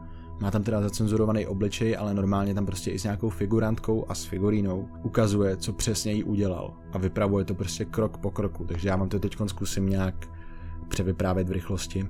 Má 0.42 0.52
tam 0.52 0.64
teda 0.64 0.82
zacenzurovaný 0.82 1.46
obličej, 1.46 1.98
ale 1.98 2.14
normálně 2.14 2.54
tam 2.54 2.66
prostě 2.66 2.92
i 2.92 3.00
s 3.00 3.04
nějakou 3.04 3.30
figurantkou 3.30 4.06
a 4.10 4.16
s 4.16 4.26
figurínou 4.26 4.90
ukazuje, 5.04 5.58
co 5.58 5.74
přesně 5.74 6.12
jí 6.12 6.24
udělal. 6.24 6.74
A 6.92 6.98
vypravuje 6.98 7.46
to 7.46 7.56
prostě 7.56 7.86
krok 7.86 8.18
po 8.18 8.32
kroku, 8.32 8.66
takže 8.66 8.90
já 8.90 8.96
vám 8.96 9.10
to 9.10 9.20
teď 9.20 9.38
zkusím 9.48 9.90
nějak 9.90 10.28
převyprávět 10.88 11.50
v 11.50 11.52
rychlosti. 11.52 12.08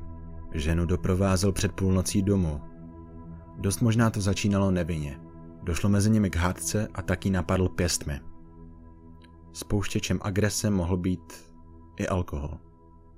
Ženu 0.53 0.85
doprovázel 0.85 1.51
před 1.51 1.71
půlnocí 1.71 2.21
domů. 2.21 2.61
Dost 3.59 3.81
možná 3.81 4.09
to 4.09 4.21
začínalo 4.21 4.71
nevinně. 4.71 5.19
Došlo 5.63 5.89
mezi 5.89 6.09
nimi 6.09 6.29
k 6.29 6.35
hádce 6.35 6.87
a 6.93 7.01
taky 7.01 7.29
napadl 7.29 7.69
pěstmi. 7.69 8.19
Spouštěčem 9.53 10.19
agrese 10.21 10.69
mohl 10.69 10.97
být 10.97 11.33
i 11.97 12.07
alkohol. 12.07 12.57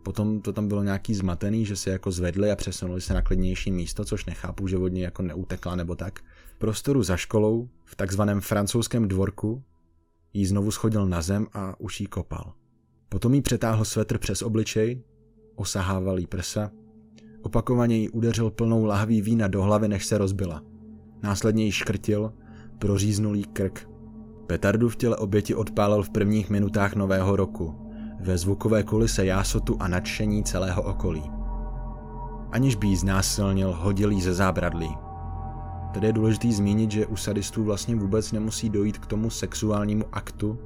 Potom 0.04 0.42
to 0.42 0.54
tam 0.54 0.68
bylo 0.68 0.84
nějaký 0.84 1.16
zmatený, 1.16 1.66
že 1.66 1.76
se 1.76 1.90
jako 1.90 2.12
zvedli 2.12 2.52
a 2.52 2.56
přesunuli 2.56 3.02
se 3.02 3.14
na 3.14 3.22
klidnější 3.22 3.72
místo, 3.72 4.06
což 4.06 4.26
nechápu, 4.26 4.68
že 4.68 4.78
vodně 4.78 5.04
jako 5.04 5.22
neutekla 5.22 5.76
nebo 5.76 5.96
tak. 5.96 6.20
Prostoru 6.58 7.04
za 7.04 7.18
školou, 7.18 7.70
v 7.86 7.96
takzvaném 7.96 8.42
francouzském 8.42 9.08
dvorku, 9.08 9.64
jí 10.34 10.46
znovu 10.46 10.72
schodil 10.72 11.06
na 11.06 11.22
zem 11.22 11.48
a 11.54 11.80
už 11.80 12.02
jí 12.02 12.08
kopal. 12.08 12.54
Potom 13.10 13.34
jí 13.34 13.42
přetáhl 13.42 13.86
svetr 13.86 14.18
přes 14.18 14.42
obličej, 14.42 15.04
osahával 15.56 16.20
jí 16.20 16.28
prsa 16.28 16.72
Opakovaně 17.42 17.96
jí 17.96 18.10
udeřil 18.10 18.52
plnou 18.52 18.86
lahví 18.86 19.22
vína 19.22 19.48
do 19.48 19.64
hlavy, 19.64 19.88
než 19.88 20.06
se 20.06 20.18
rozbila. 20.18 20.62
Následně 21.24 21.66
ji 21.66 21.72
škrtil, 21.72 22.34
proříznul 22.80 23.36
jí 23.36 23.44
krk. 23.44 23.90
Petardu 24.48 24.90
v 24.90 24.96
těle 24.96 25.18
oběti 25.18 25.56
odpálil 25.56 26.04
v 26.04 26.10
prvních 26.10 26.50
minutách 26.50 26.96
nového 26.96 27.36
roku, 27.36 27.76
ve 28.20 28.38
zvukové 28.38 28.84
kulise 28.84 29.26
jásotu 29.26 29.78
a 29.80 29.88
nadšení 29.88 30.44
celého 30.44 30.84
okolí. 30.84 31.24
Aniž 32.52 32.76
by 32.76 32.88
jí 32.88 32.96
znásilnil, 32.96 33.74
hodil 33.74 34.12
jí 34.12 34.22
ze 34.22 34.34
zábradlí. 34.34 34.90
Tady 35.94 36.08
je 36.08 36.14
důležité 36.14 36.52
zmínit, 36.52 36.92
že 36.92 37.06
u 37.06 37.16
sadistů 37.16 37.64
vlastně 37.64 37.96
vůbec 37.96 38.32
nemusí 38.32 38.70
dojít 38.70 38.98
k 38.98 39.06
tomu 39.06 39.30
sexuálnímu 39.30 40.06
aktu 40.12 40.60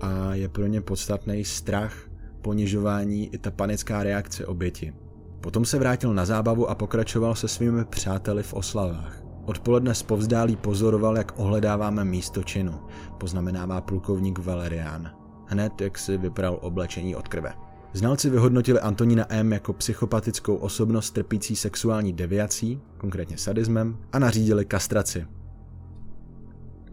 a 0.00 0.34
je 0.34 0.48
pro 0.48 0.66
ně 0.66 0.80
podstatný 0.80 1.44
strach, 1.44 1.94
ponižování 2.42 3.34
i 3.34 3.38
ta 3.38 3.50
panická 3.50 4.02
reakce 4.02 4.46
oběti. 4.46 4.92
Potom 5.42 5.64
se 5.64 5.78
vrátil 5.78 6.14
na 6.14 6.24
zábavu 6.24 6.70
a 6.70 6.74
pokračoval 6.74 7.34
se 7.34 7.48
svými 7.48 7.84
přáteli 7.84 8.42
v 8.42 8.54
oslavách. 8.54 9.22
Odpoledne 9.44 9.94
zpovzdálí 9.94 10.56
pozoroval, 10.56 11.16
jak 11.16 11.32
ohledáváme 11.36 12.04
místo 12.04 12.42
činu, 12.42 12.80
poznamenává 13.18 13.80
plukovník 13.80 14.38
Valerian. 14.38 15.10
Hned, 15.46 15.80
jak 15.80 15.98
si 15.98 16.18
vypral 16.18 16.58
oblečení 16.60 17.16
od 17.16 17.28
krve. 17.28 17.52
Znalci 17.92 18.30
vyhodnotili 18.30 18.80
Antonína 18.80 19.26
M. 19.28 19.52
jako 19.52 19.72
psychopatickou 19.72 20.54
osobnost 20.54 21.10
trpící 21.10 21.56
sexuální 21.56 22.12
deviací, 22.12 22.80
konkrétně 22.98 23.38
sadismem, 23.38 23.96
a 24.12 24.18
nařídili 24.18 24.64
kastraci. 24.64 25.26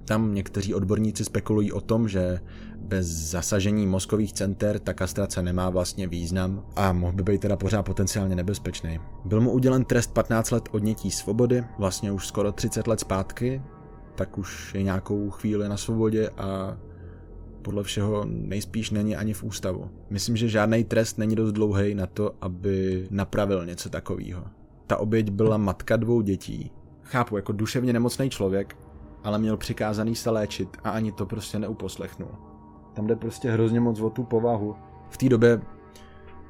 Tam 0.09 0.33
někteří 0.33 0.73
odborníci 0.73 1.25
spekulují 1.25 1.71
o 1.71 1.81
tom, 1.81 2.07
že 2.07 2.39
bez 2.77 3.07
zasažení 3.07 3.87
mozkových 3.87 4.33
center 4.33 4.79
ta 4.79 4.93
kastrace 4.93 5.41
nemá 5.41 5.69
vlastně 5.69 6.07
význam 6.07 6.65
a 6.75 6.93
mohl 6.93 7.13
by 7.13 7.23
být 7.23 7.41
teda 7.41 7.55
pořád 7.55 7.83
potenciálně 7.83 8.35
nebezpečný. 8.35 8.99
Byl 9.25 9.41
mu 9.41 9.51
udělen 9.51 9.85
trest 9.85 10.13
15 10.13 10.51
let 10.51 10.69
odnětí 10.71 11.11
svobody, 11.11 11.63
vlastně 11.79 12.11
už 12.11 12.27
skoro 12.27 12.51
30 12.51 12.87
let 12.87 12.99
zpátky, 12.99 13.61
tak 14.15 14.37
už 14.37 14.75
je 14.75 14.83
nějakou 14.83 15.29
chvíli 15.29 15.69
na 15.69 15.77
svobodě 15.77 16.29
a 16.29 16.77
podle 17.61 17.83
všeho 17.83 18.25
nejspíš 18.25 18.91
není 18.91 19.15
ani 19.15 19.33
v 19.33 19.43
ústavu. 19.43 19.89
Myslím, 20.09 20.37
že 20.37 20.49
žádný 20.49 20.83
trest 20.83 21.17
není 21.17 21.35
dost 21.35 21.51
dlouhý 21.51 21.95
na 21.95 22.05
to, 22.05 22.35
aby 22.41 23.07
napravil 23.11 23.65
něco 23.65 23.89
takového. 23.89 24.43
Ta 24.87 24.97
oběť 24.97 25.29
byla 25.29 25.57
matka 25.57 25.97
dvou 25.97 26.21
dětí. 26.21 26.71
Chápu, 27.03 27.35
jako 27.35 27.51
duševně 27.51 27.93
nemocný 27.93 28.29
člověk, 28.29 28.75
ale 29.23 29.39
měl 29.39 29.57
přikázaný 29.57 30.15
se 30.15 30.29
léčit 30.29 30.77
a 30.83 30.89
ani 30.89 31.11
to 31.11 31.25
prostě 31.25 31.59
neuposlechnul. 31.59 32.29
Tam 32.93 33.07
jde 33.07 33.15
prostě 33.15 33.51
hrozně 33.51 33.79
moc 33.79 33.99
o 33.99 34.09
tu 34.09 34.23
povahu. 34.23 34.75
V 35.09 35.17
té 35.17 35.29
době, 35.29 35.61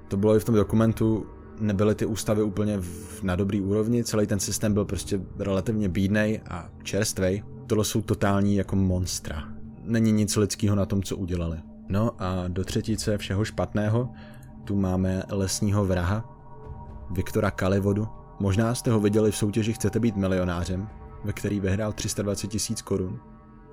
to 0.08 0.18
bylo 0.18 0.36
i 0.36 0.40
v 0.40 0.46
tom 0.46 0.56
dokumentu, 0.56 1.26
nebyly 1.60 1.96
ty 1.96 2.06
ústavy 2.06 2.44
úplně 2.44 2.78
v, 2.78 3.24
na 3.24 3.36
dobrý 3.36 3.62
úrovni, 3.62 4.04
celý 4.04 4.28
ten 4.28 4.40
systém 4.40 4.74
byl 4.74 4.86
prostě 4.86 5.22
relativně 5.40 5.90
bídnej 5.90 6.42
a 6.50 6.70
čerstvej. 6.84 7.44
Tohle 7.68 7.86
jsou 7.86 8.02
totální 8.02 8.56
jako 8.56 8.76
monstra. 8.76 9.44
Není 9.84 10.12
nic 10.12 10.36
lidského 10.36 10.76
na 10.76 10.86
tom, 10.86 11.04
co 11.04 11.18
udělali. 11.18 11.58
No 11.90 12.12
a 12.20 12.48
do 12.48 12.64
třetice 12.66 13.18
všeho 13.18 13.46
špatného 13.46 14.10
tu 14.64 14.76
máme 14.76 15.24
lesního 15.32 15.86
vraha, 15.86 16.36
Viktora 17.12 17.52
Kalivodu. 17.52 18.08
Možná 18.40 18.76
jste 18.76 18.92
ho 18.92 19.00
viděli 19.00 19.32
v 19.32 19.36
soutěži 19.38 19.74
Chcete 19.74 20.00
být 20.00 20.16
milionářem, 20.16 20.90
ve 21.24 21.34
který 21.34 21.60
vyhrál 21.60 21.94
320 21.94 22.48
tisíc 22.48 22.82
korun. 22.82 23.20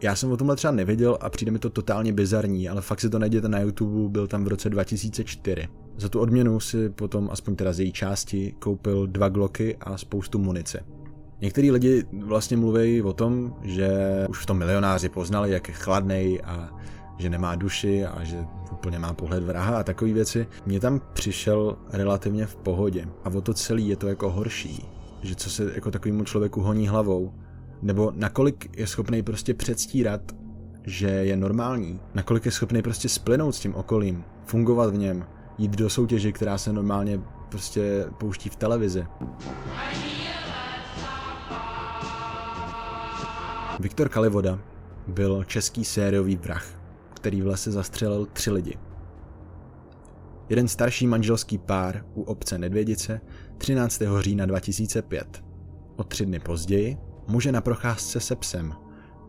Já 0.02 0.16
jsem 0.16 0.32
o 0.32 0.36
tomhle 0.36 0.56
třeba 0.56 0.72
nevěděl 0.72 1.18
a 1.20 1.30
přijde 1.30 1.52
mi 1.52 1.58
to 1.58 1.70
totálně 1.70 2.12
bizarní, 2.12 2.68
ale 2.68 2.82
fakt 2.82 3.00
si 3.00 3.10
to 3.10 3.18
najděte 3.18 3.48
na 3.48 3.60
YouTube, 3.60 4.08
byl 4.08 4.26
tam 4.26 4.44
v 4.44 4.48
roce 4.48 4.70
2004. 4.70 5.68
Za 5.96 6.08
tu 6.08 6.20
odměnu 6.20 6.60
si 6.60 6.90
potom, 6.90 7.28
aspoň 7.32 7.56
teda 7.56 7.72
z 7.72 7.80
její 7.80 7.92
části, 7.92 8.54
koupil 8.58 9.06
dva 9.06 9.28
gloky 9.28 9.76
a 9.80 9.98
spoustu 9.98 10.38
munice. 10.38 10.84
Některý 11.40 11.70
lidi 11.70 12.04
vlastně 12.12 12.56
mluví 12.56 13.02
o 13.02 13.12
tom, 13.12 13.54
že 13.62 13.90
už 14.28 14.42
v 14.42 14.46
tom 14.46 14.58
milionáři 14.58 15.08
poznali, 15.08 15.50
jak 15.50 15.68
je 15.68 15.74
chladnej 15.74 16.40
a 16.44 16.70
že 17.18 17.30
nemá 17.30 17.54
duši 17.54 18.04
a 18.04 18.24
že 18.24 18.44
úplně 18.72 18.98
má 18.98 19.12
pohled 19.12 19.44
vraha 19.44 19.78
a 19.78 19.82
takové 19.82 20.12
věci. 20.12 20.46
Mně 20.66 20.80
tam 20.80 21.00
přišel 21.12 21.76
relativně 21.92 22.46
v 22.46 22.56
pohodě 22.56 23.08
a 23.24 23.28
o 23.28 23.40
to 23.40 23.54
celý 23.54 23.88
je 23.88 23.96
to 23.96 24.08
jako 24.08 24.30
horší 24.30 24.95
že 25.26 25.34
co 25.34 25.50
se 25.50 25.72
jako 25.74 25.90
takovému 25.90 26.24
člověku 26.24 26.60
honí 26.60 26.88
hlavou, 26.88 27.34
nebo 27.82 28.12
nakolik 28.14 28.78
je 28.78 28.86
schopný 28.86 29.22
prostě 29.22 29.54
předstírat, 29.54 30.20
že 30.84 31.08
je 31.08 31.36
normální, 31.36 32.00
nakolik 32.14 32.44
je 32.44 32.50
schopný 32.52 32.82
prostě 32.82 33.08
splynout 33.08 33.54
s 33.54 33.60
tím 33.60 33.74
okolím, 33.74 34.24
fungovat 34.44 34.90
v 34.90 34.98
něm, 34.98 35.26
jít 35.58 35.76
do 35.76 35.90
soutěže, 35.90 36.32
která 36.32 36.58
se 36.58 36.72
normálně 36.72 37.20
prostě 37.48 38.06
pouští 38.18 38.48
v 38.48 38.56
televizi. 38.56 39.06
Viktor 43.80 44.08
Kalivoda 44.08 44.58
byl 45.06 45.44
český 45.44 45.84
sériový 45.84 46.36
vrah, 46.36 46.66
který 47.14 47.42
v 47.42 47.46
lese 47.46 47.72
zastřelil 47.72 48.26
tři 48.32 48.50
lidi. 48.50 48.78
Jeden 50.48 50.68
starší 50.68 51.06
manželský 51.06 51.58
pár 51.58 52.04
u 52.14 52.22
obce 52.22 52.58
Nedvědice 52.58 53.20
13. 53.58 54.02
října 54.20 54.46
2005. 54.46 55.44
O 55.96 56.04
tři 56.04 56.26
dny 56.26 56.38
později 56.38 56.96
muže 57.28 57.52
na 57.52 57.60
procházce 57.60 58.20
se 58.20 58.36
psem 58.36 58.74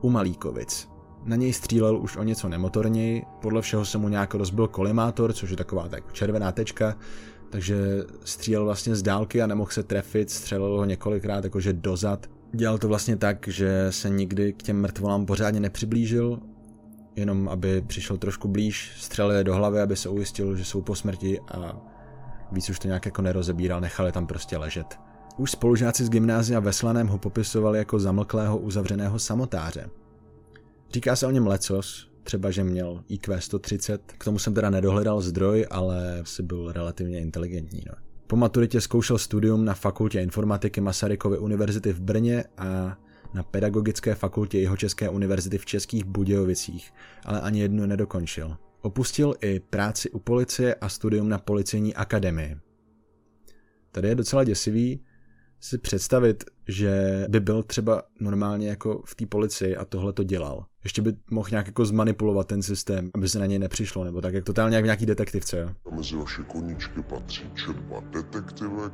u 0.02 0.10
Malíkovic. 0.10 0.90
Na 1.26 1.36
něj 1.36 1.54
střílel 1.54 1.98
už 1.98 2.18
o 2.18 2.24
něco 2.24 2.50
nemotorněji, 2.50 3.24
podle 3.42 3.62
všeho 3.62 3.86
se 3.86 3.98
mu 3.98 4.10
nějak 4.10 4.34
rozbil 4.34 4.68
kolimátor, 4.68 5.34
což 5.34 5.50
je 5.50 5.58
taková 5.58 5.90
tak 5.90 6.14
červená 6.14 6.52
tečka, 6.52 6.96
takže 7.50 7.78
střílel 8.24 8.66
vlastně 8.66 8.96
z 8.96 9.02
dálky 9.02 9.42
a 9.42 9.48
nemohl 9.48 9.72
se 9.72 9.84
trefit, 9.84 10.30
střelil 10.30 10.78
ho 10.78 10.86
několikrát 10.86 11.44
jakože 11.44 11.74
dozad. 11.74 12.28
Dělal 12.54 12.78
to 12.78 12.88
vlastně 12.88 13.18
tak, 13.18 13.48
že 13.48 13.88
se 13.90 14.10
nikdy 14.10 14.54
k 14.54 14.64
těm 14.64 14.82
mrtvolám 14.82 15.26
pořádně 15.26 15.60
nepřiblížil, 15.60 16.40
jenom 17.16 17.50
aby 17.50 17.82
přišel 17.82 18.18
trošku 18.18 18.48
blíž, 18.48 18.92
střelil 18.98 19.32
je 19.32 19.44
do 19.44 19.56
hlavy, 19.56 19.82
aby 19.82 19.96
se 19.96 20.10
ujistil, 20.10 20.56
že 20.56 20.66
jsou 20.66 20.82
po 20.82 20.96
smrti 20.96 21.40
a 21.40 21.82
víc 22.52 22.70
už 22.70 22.80
to 22.80 22.88
nějak 22.88 23.06
jako 23.06 23.22
nerozebíral, 23.22 23.82
nechali 23.82 24.12
tam 24.12 24.28
prostě 24.28 24.58
ležet. 24.58 25.00
Už 25.38 25.52
spolužáci 25.52 26.06
z 26.06 26.10
gymnázia 26.10 26.60
ve 26.60 26.74
Slaném 26.74 27.08
ho 27.08 27.18
popisovali 27.18 27.78
jako 27.78 28.00
zamlklého 28.00 28.58
uzavřeného 28.58 29.20
samotáře. 29.20 29.90
Říká 30.92 31.16
se 31.16 31.28
o 31.28 31.32
něm 31.32 31.48
lecos, 31.48 32.08
třeba 32.24 32.52
že 32.52 32.64
měl 32.64 33.04
IQ 33.10 33.42
130, 33.42 34.02
k 34.18 34.24
tomu 34.24 34.40
jsem 34.40 34.54
teda 34.54 34.70
nedohledal 34.70 35.22
zdroj, 35.22 35.68
ale 35.72 36.22
si 36.24 36.44
byl 36.44 36.72
relativně 36.72 37.20
inteligentní. 37.20 37.84
No. 37.88 37.94
Po 38.28 38.36
maturitě 38.36 38.82
zkoušel 38.82 39.18
studium 39.18 39.66
na 39.66 39.74
fakultě 39.74 40.22
informatiky 40.22 40.82
Masarykovy 40.82 41.38
univerzity 41.38 41.94
v 41.94 42.02
Brně 42.02 42.44
a 42.58 42.98
na 43.34 43.44
Pedagogické 43.44 44.16
fakultě 44.16 44.60
Jihočeské 44.60 45.10
univerzity 45.10 45.58
v 45.58 45.66
Českých 45.66 46.04
Budějovicích, 46.04 46.94
ale 47.26 47.42
ani 47.42 47.60
jednu 47.60 47.86
nedokončil. 47.86 48.58
Opustil 48.82 49.34
i 49.42 49.60
práci 49.60 50.10
u 50.10 50.20
policie 50.20 50.76
a 50.76 50.90
studium 50.90 51.30
na 51.30 51.38
policejní 51.38 51.96
akademii. 51.96 52.58
Tady 53.92 54.08
je 54.08 54.16
docela 54.16 54.44
děsivý 54.44 55.00
si 55.60 55.78
představit, 55.78 56.44
že 56.68 57.26
by 57.30 57.40
byl 57.40 57.64
třeba 57.64 58.04
normálně 58.20 58.70
jako 58.70 59.02
v 59.06 59.16
té 59.16 59.26
policii 59.26 59.76
a 59.76 59.86
tohle 59.86 60.14
to 60.14 60.24
dělal. 60.24 60.66
Ještě 60.84 61.02
by 61.02 61.14
mohl 61.32 61.48
nějak 61.52 61.68
jako 61.68 61.86
zmanipulovat 61.86 62.48
ten 62.48 62.62
systém, 62.62 63.12
aby 63.16 63.30
se 63.30 63.40
na 63.40 63.46
něj 63.46 63.60
nepřišlo, 63.60 64.04
nebo 64.04 64.22
tak 64.22 64.34
jak 64.34 64.44
totálně 64.44 64.76
jak 64.76 64.84
v 64.84 64.86
nějaký 64.86 65.06
detektivce. 65.06 65.58
Jo? 65.58 65.70
Mezi 65.96 66.16
vaše 66.16 66.44
koníčky 66.44 67.02
patří 67.02 67.52
četba 67.66 68.00
detektivek. 68.00 68.94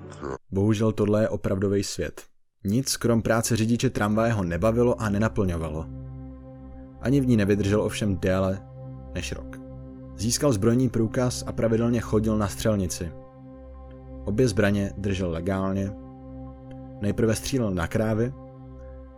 Bohužel 0.52 0.92
tohle 0.92 1.22
je 1.22 1.30
opravdový 1.30 1.84
svět. 1.84 2.24
Nic 2.64 2.98
krom 2.98 3.22
práce 3.22 3.56
řidiče 3.56 3.90
tramvaje 3.90 4.34
ho 4.34 4.44
nebavilo 4.44 5.02
a 5.02 5.10
nenaplňovalo. 5.10 5.86
Ani 7.02 7.22
v 7.22 7.28
ní 7.28 7.38
nevydržel 7.38 7.82
ovšem 7.82 8.18
déle 8.18 8.62
než 9.14 9.32
rok. 9.32 9.63
Získal 10.18 10.54
zbrojní 10.54 10.90
průkaz 10.90 11.44
a 11.48 11.52
pravidelně 11.52 12.02
chodil 12.02 12.38
na 12.38 12.48
střelnici. 12.48 13.12
Obě 14.26 14.48
zbraně 14.48 14.94
držel 14.98 15.32
legálně. 15.32 15.92
Nejprve 17.02 17.36
střílel 17.36 17.74
na 17.74 17.88
krávy, 17.88 18.34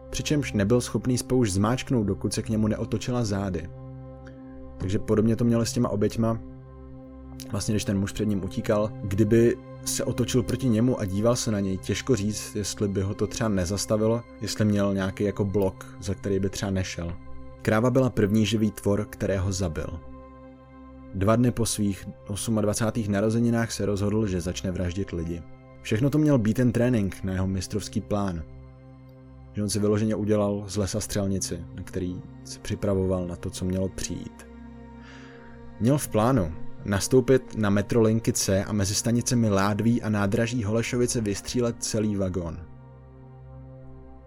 přičemž 0.10 0.54
nebyl 0.54 0.82
schopný 0.82 1.18
spoušť 1.18 1.54
zmáčknout, 1.54 2.08
dokud 2.08 2.34
se 2.34 2.42
k 2.42 2.50
němu 2.50 2.68
neotočila 2.68 3.26
zády. 3.26 3.70
Takže 4.78 5.00
podobně 5.00 5.36
to 5.36 5.46
měli 5.46 5.66
s 5.66 5.74
těma 5.74 5.90
oběťma. 5.90 6.40
Vlastně, 7.52 7.74
když 7.74 7.86
ten 7.86 8.00
muž 8.00 8.12
před 8.12 8.26
ním 8.26 8.44
utíkal, 8.44 8.92
kdyby 9.04 9.58
se 9.86 10.04
otočil 10.04 10.44
proti 10.44 10.70
němu 10.70 11.00
a 11.00 11.06
díval 11.06 11.36
se 11.36 11.52
na 11.52 11.60
něj, 11.60 11.78
těžko 11.78 12.16
říct, 12.16 12.56
jestli 12.56 12.88
by 12.88 13.02
ho 13.02 13.14
to 13.14 13.28
třeba 13.28 13.50
nezastavilo, 13.50 14.22
jestli 14.42 14.66
měl 14.66 14.94
nějaký 14.94 15.24
jako 15.24 15.46
blok, 15.46 15.98
za 16.02 16.14
který 16.14 16.40
by 16.40 16.50
třeba 16.50 16.72
nešel. 16.72 17.14
Kráva 17.62 17.90
byla 17.90 18.10
první 18.10 18.46
živý 18.46 18.72
tvor, 18.72 19.06
kterého 19.10 19.52
zabil. 19.52 20.00
Dva 21.16 21.36
dny 21.36 21.52
po 21.52 21.66
svých 21.66 22.08
28. 22.62 23.12
narozeninách 23.12 23.72
se 23.72 23.86
rozhodl, 23.86 24.28
že 24.28 24.42
začne 24.42 24.72
vraždit 24.72 25.12
lidi. 25.12 25.44
Všechno 25.82 26.10
to 26.10 26.18
měl 26.18 26.38
být 26.38 26.54
ten 26.54 26.72
trénink 26.72 27.24
na 27.24 27.34
jeho 27.34 27.48
mistrovský 27.48 28.02
plán. 28.02 28.44
Že 29.54 29.64
on 29.64 29.70
si 29.70 29.80
vyloženě 29.80 30.16
udělal 30.16 30.64
z 30.68 30.78
lesa 30.78 31.00
střelnici, 31.00 31.66
na 31.76 31.84
který 31.84 32.22
se 32.44 32.60
připravoval 32.60 33.28
na 33.28 33.36
to, 33.36 33.50
co 33.50 33.66
mělo 33.66 33.90
přijít. 33.90 34.48
Měl 35.80 35.98
v 35.98 36.08
plánu 36.08 36.54
nastoupit 36.86 37.58
na 37.58 37.70
metrolinky 37.70 38.34
C 38.34 38.64
a 38.64 38.74
mezi 38.74 38.96
stanicemi 38.96 39.50
Ládví 39.50 40.02
a 40.02 40.10
nádraží 40.10 40.64
Holešovice 40.64 41.22
vystřílet 41.22 41.76
celý 41.80 42.16
vagón. 42.16 42.60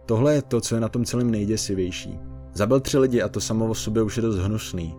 Tohle 0.07 0.35
je 0.35 0.43
to, 0.43 0.61
co 0.61 0.75
je 0.75 0.81
na 0.81 0.89
tom 0.89 1.05
celém 1.05 1.31
nejděsivější. 1.31 2.19
Zabil 2.55 2.81
tři 2.81 2.99
lidi 2.99 3.23
a 3.23 3.29
to 3.29 3.41
samo 3.41 3.67
o 3.67 3.75
sobě 3.75 4.03
už 4.03 4.17
je 4.17 4.23
dost 4.23 4.39
hnusný. 4.39 4.97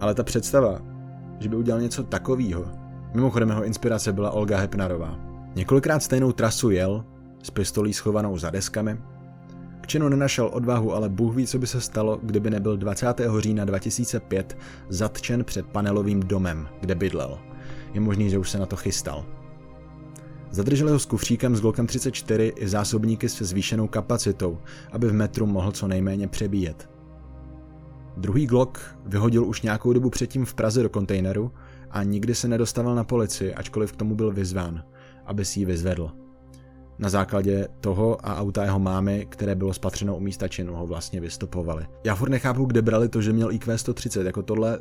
Ale 0.00 0.14
ta 0.14 0.22
představa, 0.22 0.93
že 1.40 1.48
by 1.48 1.56
udělal 1.56 1.80
něco 1.80 2.02
takového. 2.02 2.64
Mimochodem 3.14 3.48
jeho 3.48 3.64
inspirace 3.64 4.12
byla 4.12 4.30
Olga 4.30 4.58
Hepnarová. 4.58 5.18
Několikrát 5.54 6.02
stejnou 6.02 6.32
trasu 6.32 6.70
jel, 6.70 7.04
s 7.42 7.50
pistolí 7.50 7.92
schovanou 7.92 8.38
za 8.38 8.50
deskami, 8.50 8.98
k 9.80 9.86
činu 9.86 10.08
nenašel 10.08 10.50
odvahu, 10.52 10.94
ale 10.94 11.08
Bůh 11.08 11.36
ví, 11.36 11.46
co 11.46 11.58
by 11.58 11.66
se 11.66 11.80
stalo, 11.80 12.20
kdyby 12.22 12.50
nebyl 12.50 12.76
20. 12.76 13.20
října 13.38 13.64
2005 13.64 14.58
zatčen 14.88 15.44
před 15.44 15.66
panelovým 15.66 16.20
domem, 16.20 16.68
kde 16.80 16.94
bydlel. 16.94 17.38
Je 17.94 18.00
možný, 18.00 18.30
že 18.30 18.38
už 18.38 18.50
se 18.50 18.58
na 18.58 18.66
to 18.66 18.76
chystal. 18.76 19.24
Zadrželi 20.50 20.90
ho 20.90 20.98
s 20.98 21.06
kufříkem 21.06 21.56
s 21.56 21.60
Glockem 21.60 21.86
34 21.86 22.52
i 22.56 22.68
zásobníky 22.68 23.28
se 23.28 23.44
zvýšenou 23.44 23.88
kapacitou, 23.88 24.58
aby 24.92 25.08
v 25.08 25.12
metru 25.12 25.46
mohl 25.46 25.72
co 25.72 25.88
nejméně 25.88 26.28
přebíjet. 26.28 26.93
Druhý 28.16 28.46
Glock 28.46 28.78
vyhodil 29.06 29.44
už 29.44 29.62
nějakou 29.62 29.92
dobu 29.92 30.10
předtím 30.10 30.44
v 30.44 30.54
Praze 30.54 30.82
do 30.82 30.88
kontejneru 30.88 31.52
a 31.90 32.02
nikdy 32.02 32.34
se 32.34 32.48
nedostavil 32.48 32.94
na 32.94 33.04
policii, 33.04 33.54
ačkoliv 33.54 33.92
k 33.92 33.96
tomu 33.96 34.14
byl 34.14 34.32
vyzván, 34.32 34.84
aby 35.26 35.44
si 35.44 35.60
ji 35.60 35.66
vyzvedl. 35.66 36.10
Na 36.98 37.08
základě 37.08 37.68
toho 37.80 38.26
a 38.26 38.36
auta 38.36 38.64
jeho 38.64 38.78
mámy, 38.78 39.26
které 39.30 39.54
bylo 39.54 39.74
spatřeno 39.74 40.16
u 40.16 40.20
místa 40.20 40.48
činu, 40.48 40.74
ho 40.74 40.86
vlastně 40.86 41.20
vystopovali. 41.20 41.86
Já 42.04 42.14
furt 42.14 42.28
nechápu, 42.28 42.64
kde 42.64 42.82
brali 42.82 43.08
to, 43.08 43.22
že 43.22 43.32
měl 43.32 43.52
IQ 43.52 43.78
130, 43.78 44.26
jako 44.26 44.42
tohle... 44.42 44.78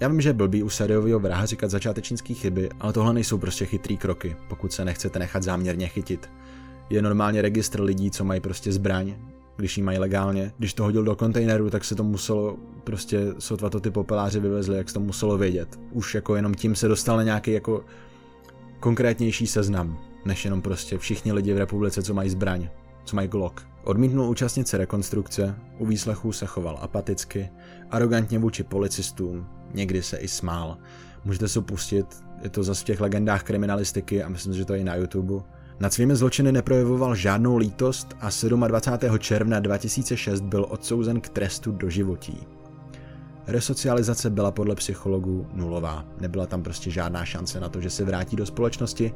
Já 0.00 0.08
vím, 0.08 0.20
že 0.20 0.32
blbý 0.32 0.62
u 0.62 0.68
sériového 0.68 1.20
vraha 1.20 1.46
říkat 1.46 1.70
začátečnické 1.70 2.34
chyby, 2.34 2.68
ale 2.80 2.92
tohle 2.92 3.14
nejsou 3.14 3.38
prostě 3.38 3.66
chytrý 3.66 3.96
kroky, 3.96 4.36
pokud 4.48 4.72
se 4.72 4.84
nechcete 4.84 5.18
nechat 5.18 5.42
záměrně 5.42 5.88
chytit. 5.88 6.30
Je 6.90 7.02
normálně 7.02 7.42
registr 7.42 7.80
lidí, 7.80 8.10
co 8.10 8.24
mají 8.24 8.40
prostě 8.40 8.72
zbraň, 8.72 9.14
když 9.58 9.76
ji 9.76 9.82
mají 9.82 9.98
legálně. 9.98 10.52
Když 10.58 10.74
to 10.74 10.82
hodil 10.82 11.04
do 11.04 11.16
kontejneru, 11.16 11.70
tak 11.70 11.84
se 11.84 11.94
to 11.94 12.04
muselo, 12.04 12.56
prostě 12.84 13.20
sotva 13.38 13.70
to 13.70 13.80
ty 13.80 13.90
popeláři 13.90 14.40
vyvezli, 14.40 14.76
jak 14.76 14.88
se 14.88 14.94
to 14.94 15.00
muselo 15.00 15.38
vědět. 15.38 15.80
Už 15.92 16.14
jako 16.14 16.36
jenom 16.36 16.54
tím 16.54 16.74
se 16.74 16.88
dostal 16.88 17.16
na 17.16 17.22
nějaký 17.22 17.52
jako 17.52 17.84
konkrétnější 18.80 19.46
seznam 19.46 19.98
než 20.24 20.44
jenom 20.44 20.62
prostě 20.62 20.98
všichni 20.98 21.32
lidi 21.32 21.52
v 21.54 21.58
republice, 21.58 22.02
co 22.02 22.14
mají 22.14 22.30
zbraň, 22.30 22.68
co 23.04 23.16
mají 23.16 23.28
Glock. 23.28 23.60
Odmítnul 23.84 24.30
účastnit 24.30 24.68
se 24.68 24.78
rekonstrukce, 24.78 25.54
u 25.78 25.86
výslechů 25.86 26.32
se 26.32 26.46
choval 26.46 26.78
apaticky, 26.80 27.50
arrogantně 27.90 28.38
vůči 28.38 28.62
policistům, 28.62 29.46
někdy 29.74 30.02
se 30.02 30.16
i 30.16 30.28
smál. 30.28 30.78
Můžete 31.24 31.48
se 31.48 31.60
pustit, 31.60 32.06
je 32.42 32.50
to 32.50 32.62
zase 32.62 32.80
v 32.80 32.84
těch 32.84 33.00
legendách 33.00 33.42
kriminalistiky 33.42 34.22
a 34.22 34.28
myslím, 34.28 34.54
že 34.54 34.64
to 34.64 34.74
je 34.74 34.80
i 34.80 34.84
na 34.84 34.94
YouTube. 34.94 35.42
Nad 35.80 35.92
svými 35.92 36.16
zločiny 36.16 36.52
neprojevoval 36.52 37.14
žádnou 37.14 37.56
lítost 37.56 38.16
a 38.20 38.28
27. 38.68 39.18
června 39.18 39.60
2006 39.60 40.40
byl 40.40 40.66
odsouzen 40.68 41.20
k 41.20 41.28
trestu 41.28 41.72
do 41.72 41.90
životí. 41.90 42.46
Resocializace 43.46 44.30
byla 44.30 44.50
podle 44.50 44.74
psychologů 44.74 45.46
nulová. 45.54 46.04
Nebyla 46.20 46.46
tam 46.46 46.62
prostě 46.62 46.90
žádná 46.90 47.24
šance 47.24 47.60
na 47.60 47.68
to, 47.68 47.80
že 47.80 47.90
se 47.90 48.04
vrátí 48.04 48.36
do 48.36 48.46
společnosti, 48.46 49.12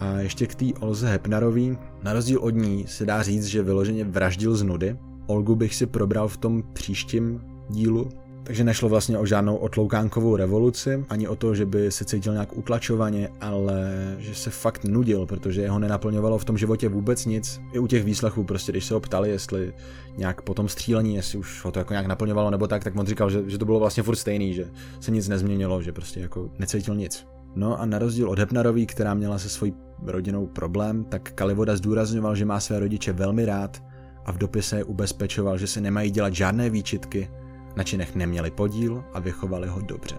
a 0.00 0.18
ještě 0.18 0.46
k 0.46 0.54
té 0.54 0.64
Olze 0.80 1.08
Hepnarový. 1.08 1.78
Na 2.02 2.12
rozdíl 2.12 2.38
od 2.38 2.50
ní 2.50 2.84
se 2.88 3.06
dá 3.06 3.22
říct, 3.22 3.46
že 3.46 3.62
vyloženě 3.62 4.04
vraždil 4.04 4.56
z 4.56 4.62
nudy. 4.62 4.96
Olgu 5.26 5.54
bych 5.56 5.74
si 5.74 5.86
probral 5.86 6.28
v 6.28 6.36
tom 6.36 6.62
příštím 6.72 7.40
dílu, 7.70 8.08
takže 8.44 8.64
nešlo 8.64 8.88
vlastně 8.88 9.18
o 9.18 9.26
žádnou 9.26 9.56
otloukánkovou 9.56 10.36
revoluci, 10.36 11.04
ani 11.08 11.28
o 11.28 11.36
to, 11.36 11.54
že 11.54 11.66
by 11.66 11.92
se 11.92 12.04
cítil 12.04 12.32
nějak 12.32 12.56
utlačovaně, 12.56 13.28
ale 13.40 13.90
že 14.18 14.34
se 14.34 14.50
fakt 14.50 14.84
nudil, 14.84 15.26
protože 15.26 15.62
jeho 15.62 15.78
nenaplňovalo 15.78 16.38
v 16.38 16.44
tom 16.44 16.58
životě 16.58 16.88
vůbec 16.88 17.26
nic. 17.26 17.60
I 17.72 17.78
u 17.78 17.86
těch 17.86 18.04
výslechů, 18.04 18.44
prostě 18.44 18.72
když 18.72 18.84
se 18.84 18.94
ho 18.94 19.00
ptali, 19.00 19.30
jestli 19.30 19.72
nějak 20.16 20.42
po 20.42 20.54
tom 20.54 20.68
střílení, 20.68 21.14
jestli 21.14 21.38
už 21.38 21.64
ho 21.64 21.72
to 21.72 21.78
jako 21.78 21.92
nějak 21.92 22.06
naplňovalo 22.06 22.50
nebo 22.50 22.66
tak, 22.66 22.84
tak 22.84 22.96
on 22.96 23.06
říkal, 23.06 23.30
že, 23.30 23.42
že 23.46 23.58
to 23.58 23.64
bylo 23.64 23.78
vlastně 23.78 24.02
furt 24.02 24.16
stejný, 24.16 24.54
že 24.54 24.70
se 25.00 25.10
nic 25.10 25.28
nezměnilo, 25.28 25.82
že 25.82 25.92
prostě 25.92 26.20
jako 26.20 26.50
necítil 26.58 26.94
nic. 26.94 27.26
No 27.54 27.80
a 27.80 27.86
na 27.86 27.98
rozdíl 27.98 28.30
od 28.30 28.38
Hepnarový, 28.38 28.86
která 28.86 29.14
měla 29.14 29.38
se 29.38 29.48
svojí 29.48 29.74
rodinou 30.06 30.46
problém, 30.46 31.04
tak 31.04 31.32
Kalivoda 31.32 31.76
zdůrazňoval, 31.76 32.34
že 32.34 32.44
má 32.44 32.60
své 32.60 32.78
rodiče 32.78 33.12
velmi 33.12 33.44
rád 33.44 33.82
a 34.24 34.32
v 34.32 34.38
dopise 34.38 34.76
je 34.76 34.84
ubezpečoval, 34.84 35.58
že 35.58 35.66
se 35.66 35.80
nemají 35.80 36.10
dělat 36.10 36.34
žádné 36.34 36.70
výčitky, 36.70 37.28
na 37.76 37.82
činech 37.82 38.14
neměli 38.14 38.50
podíl 38.50 39.04
a 39.12 39.20
vychovali 39.20 39.68
ho 39.68 39.80
dobře. 39.80 40.18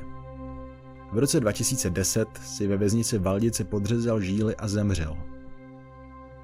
V 1.12 1.18
roce 1.18 1.39
2010 1.39 2.28
si 2.44 2.68
ve 2.68 2.78
věznici 2.78 3.20
Valdice 3.20 3.63
podřezal 3.63 4.22
žíly 4.22 4.56
a 4.56 4.68
zemřel. 4.68 5.18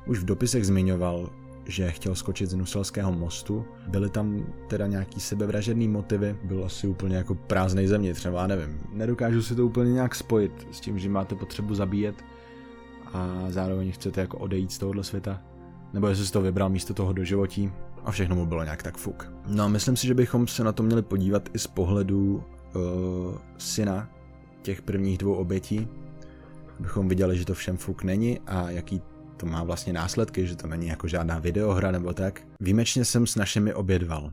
Už 0.07 0.19
v 0.19 0.25
dopisech 0.25 0.65
zmiňoval, 0.65 1.29
že 1.65 1.91
chtěl 1.91 2.15
skočit 2.15 2.49
z 2.49 2.53
Nuselského 2.53 3.11
mostu. 3.11 3.65
Byly 3.87 4.09
tam 4.09 4.45
teda 4.67 4.87
nějaký 4.87 5.19
sebevražedný 5.19 5.87
motivy, 5.87 6.37
byl 6.43 6.65
asi 6.65 6.87
úplně 6.87 7.15
jako 7.15 7.35
prázdnej 7.35 7.87
země, 7.87 8.13
třeba 8.13 8.47
nevím. 8.47 8.79
Nedokážu 8.93 9.41
si 9.41 9.55
to 9.55 9.65
úplně 9.65 9.93
nějak 9.93 10.15
spojit 10.15 10.67
s 10.71 10.79
tím, 10.79 10.99
že 10.99 11.09
máte 11.09 11.35
potřebu 11.35 11.75
zabíjet 11.75 12.15
a 13.13 13.45
zároveň 13.49 13.91
chcete 13.91 14.21
jako 14.21 14.37
odejít 14.37 14.71
z 14.71 14.77
tohohle 14.77 15.03
světa. 15.03 15.41
Nebo 15.93 16.07
jestli 16.07 16.25
si 16.25 16.31
to 16.31 16.41
vybral 16.41 16.69
místo 16.69 16.93
toho 16.93 17.13
do 17.13 17.23
životí 17.23 17.71
a 18.09 18.11
všechno 18.11 18.35
mu 18.35 18.45
bylo 18.45 18.63
nějak 18.63 18.83
tak 18.83 18.97
fuk. 18.97 19.31
No 19.47 19.63
a 19.63 19.67
myslím 19.67 19.95
si, 19.95 20.07
že 20.07 20.13
bychom 20.13 20.47
se 20.47 20.63
na 20.63 20.71
to 20.71 20.83
měli 20.83 21.01
podívat 21.01 21.49
i 21.53 21.59
z 21.59 21.67
pohledu 21.67 22.43
uh, 22.75 23.37
syna 23.57 24.09
těch 24.61 24.81
prvních 24.81 25.17
dvou 25.17 25.33
obětí, 25.33 25.87
bychom 26.79 27.07
viděli, 27.07 27.37
že 27.37 27.45
to 27.45 27.53
všem 27.53 27.77
fuk 27.77 28.03
není 28.03 28.39
a 28.39 28.69
jaký 28.69 29.01
to 29.37 29.45
má 29.45 29.63
vlastně 29.63 29.93
následky, 29.93 30.47
že 30.47 30.55
to 30.55 30.67
není 30.67 30.87
jako 30.87 31.07
žádná 31.07 31.39
videohra 31.39 31.91
nebo 31.91 32.13
tak. 32.13 32.41
Výjimečně 32.59 33.05
jsem 33.05 33.27
s 33.27 33.35
našimi 33.35 33.73
obědval. 33.73 34.31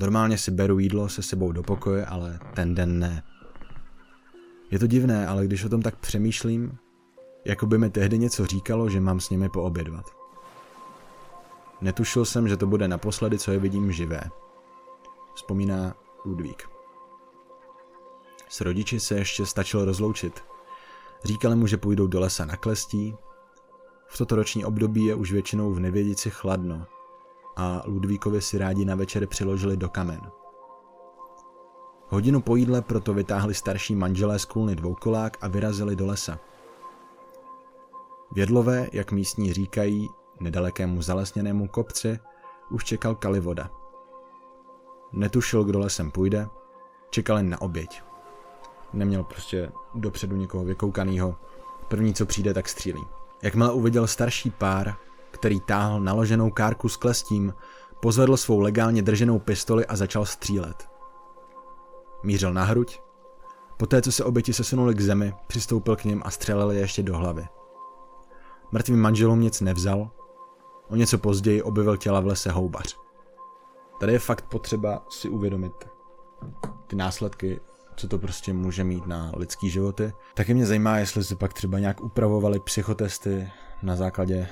Normálně 0.00 0.38
si 0.38 0.50
beru 0.50 0.78
jídlo 0.78 1.08
se 1.08 1.22
sebou 1.22 1.52
do 1.52 1.62
pokoje, 1.62 2.06
ale 2.06 2.38
ten 2.54 2.74
den 2.74 2.98
ne. 2.98 3.22
Je 4.70 4.78
to 4.78 4.86
divné, 4.86 5.26
ale 5.26 5.44
když 5.44 5.64
o 5.64 5.68
tom 5.68 5.82
tak 5.82 5.96
přemýšlím, 5.96 6.78
jako 7.44 7.66
by 7.66 7.78
mi 7.78 7.90
tehdy 7.90 8.18
něco 8.18 8.46
říkalo, 8.46 8.90
že 8.90 9.00
mám 9.00 9.20
s 9.20 9.30
nimi 9.30 9.48
poobědvat. 9.48 10.17
Netušil 11.80 12.24
jsem, 12.24 12.48
že 12.48 12.56
to 12.56 12.66
bude 12.66 12.88
naposledy, 12.88 13.38
co 13.38 13.50
je 13.52 13.58
vidím 13.58 13.92
živé. 13.92 14.20
Vzpomíná 15.34 15.94
Ludvík. 16.24 16.68
S 18.48 18.60
rodiči 18.60 19.00
se 19.00 19.14
ještě 19.14 19.46
stačil 19.46 19.84
rozloučit. 19.84 20.44
Říkali 21.24 21.56
mu, 21.56 21.66
že 21.66 21.76
půjdou 21.76 22.06
do 22.06 22.20
lesa 22.20 22.44
na 22.44 22.56
klestí. 22.56 23.16
V 24.06 24.18
toto 24.18 24.36
roční 24.36 24.64
období 24.64 25.04
je 25.04 25.14
už 25.14 25.32
většinou 25.32 25.72
v 25.72 25.80
nevědici 25.80 26.30
chladno 26.30 26.86
a 27.56 27.82
Ludvíkovi 27.86 28.42
si 28.42 28.58
rádi 28.58 28.84
na 28.84 28.94
večer 28.94 29.26
přiložili 29.26 29.76
do 29.76 29.88
kamen. 29.88 30.20
Hodinu 32.08 32.40
po 32.40 32.56
jídle 32.56 32.82
proto 32.82 33.14
vytáhli 33.14 33.54
starší 33.54 33.94
manželé 33.94 34.38
z 34.38 34.44
kůlny 34.44 34.76
dvoukolák 34.76 35.36
a 35.40 35.48
vyrazili 35.48 35.96
do 35.96 36.06
lesa. 36.06 36.38
Vědlové, 38.32 38.88
jak 38.92 39.12
místní 39.12 39.52
říkají, 39.52 40.08
nedalekému 40.40 41.02
zalesněnému 41.02 41.68
kopci, 41.68 42.18
už 42.70 42.84
čekal 42.84 43.14
Kalivoda. 43.14 43.70
Netušil, 45.12 45.64
kdo 45.64 45.78
lesem 45.78 46.10
půjde, 46.10 46.48
čekal 47.10 47.36
jen 47.36 47.50
na 47.50 47.60
oběť. 47.60 48.02
Neměl 48.92 49.24
prostě 49.24 49.72
dopředu 49.94 50.36
někoho 50.36 50.64
vykoukanýho. 50.64 51.36
První, 51.88 52.14
co 52.14 52.26
přijde, 52.26 52.54
tak 52.54 52.68
střílí. 52.68 53.06
Jakmile 53.42 53.72
uviděl 53.72 54.06
starší 54.06 54.50
pár, 54.50 54.94
který 55.30 55.60
táhl 55.60 56.00
naloženou 56.00 56.50
kárku 56.50 56.88
s 56.88 56.96
klestím, 56.96 57.54
pozvedl 58.00 58.36
svou 58.36 58.60
legálně 58.60 59.02
drženou 59.02 59.38
pistoli 59.38 59.86
a 59.86 59.96
začal 59.96 60.26
střílet. 60.26 60.88
Mířil 62.22 62.52
na 62.52 62.64
hruď, 62.64 63.00
poté 63.76 64.02
co 64.02 64.12
se 64.12 64.24
oběti 64.24 64.52
sesunuli 64.52 64.94
k 64.94 65.00
zemi, 65.00 65.34
přistoupil 65.46 65.96
k 65.96 66.04
ním 66.04 66.22
a 66.24 66.30
střelil 66.30 66.70
je 66.70 66.80
ještě 66.80 67.02
do 67.02 67.16
hlavy. 67.16 67.46
Mrtvým 68.72 69.00
manželům 69.00 69.40
nic 69.40 69.60
nevzal, 69.60 70.10
o 70.88 70.96
něco 70.96 71.18
později 71.18 71.62
objevil 71.62 71.96
těla 71.96 72.20
v 72.20 72.26
lese 72.26 72.50
houbař. 72.50 72.96
Tady 74.00 74.12
je 74.12 74.18
fakt 74.18 74.44
potřeba 74.44 75.06
si 75.08 75.28
uvědomit 75.28 75.72
ty 76.86 76.96
následky 76.96 77.60
co 77.98 78.08
to 78.08 78.18
prostě 78.18 78.52
může 78.52 78.84
mít 78.84 79.06
na 79.06 79.32
lidský 79.36 79.70
životy. 79.70 80.12
Taky 80.34 80.54
mě 80.54 80.66
zajímá, 80.66 80.98
jestli 80.98 81.24
se 81.24 81.36
pak 81.36 81.52
třeba 81.52 81.78
nějak 81.78 82.00
upravovali 82.00 82.60
psychotesty 82.60 83.50
na 83.82 83.96
základě 83.96 84.48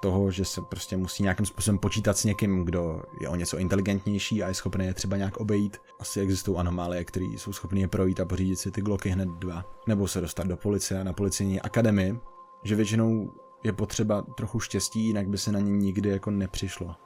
toho, 0.00 0.30
že 0.30 0.44
se 0.44 0.60
prostě 0.60 0.96
musí 0.96 1.22
nějakým 1.22 1.46
způsobem 1.46 1.78
počítat 1.78 2.18
s 2.18 2.24
někým, 2.24 2.64
kdo 2.64 3.02
je 3.20 3.28
o 3.28 3.36
něco 3.36 3.58
inteligentnější 3.58 4.42
a 4.42 4.48
je 4.48 4.54
schopný 4.54 4.86
je 4.86 4.94
třeba 4.94 5.16
nějak 5.16 5.36
obejít. 5.36 5.76
Asi 6.00 6.20
existují 6.20 6.58
anomálie, 6.58 7.04
které 7.04 7.24
jsou 7.24 7.52
schopné 7.52 7.80
je 7.80 7.88
projít 7.88 8.20
a 8.20 8.24
pořídit 8.24 8.56
si 8.56 8.70
ty 8.70 8.80
gloky 8.80 9.08
hned 9.08 9.28
dva. 9.28 9.64
Nebo 9.86 10.08
se 10.08 10.20
dostat 10.20 10.46
do 10.46 10.56
policie 10.56 11.00
a 11.00 11.04
na 11.04 11.12
policejní 11.12 11.60
akademii, 11.60 12.18
že 12.62 12.74
většinou 12.74 13.32
je 13.64 13.72
potřeba 13.72 14.22
trochu 14.22 14.60
štěstí, 14.60 15.06
jinak 15.06 15.28
by 15.28 15.38
se 15.38 15.52
na 15.52 15.60
ně 15.60 15.70
nikdy 15.70 16.08
jako 16.08 16.30
nepřišlo. 16.30 16.96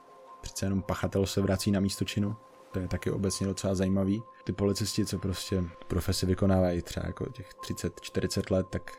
Přece 0.41 0.65
jenom 0.65 0.81
pachatel 0.81 1.25
se 1.25 1.41
vrací 1.41 1.71
na 1.71 1.79
místo 1.79 2.05
činu. 2.05 2.35
To 2.71 2.79
je 2.79 2.87
taky 2.87 3.11
obecně 3.11 3.47
docela 3.47 3.75
zajímavý. 3.75 4.23
Ty 4.43 4.51
policisti, 4.51 5.05
co 5.05 5.19
prostě 5.19 5.63
profesi 5.87 6.25
vykonávají 6.25 6.81
třeba 6.81 7.05
jako 7.05 7.29
těch 7.29 7.49
30-40 7.69 8.53
let, 8.53 8.67
tak 8.69 8.91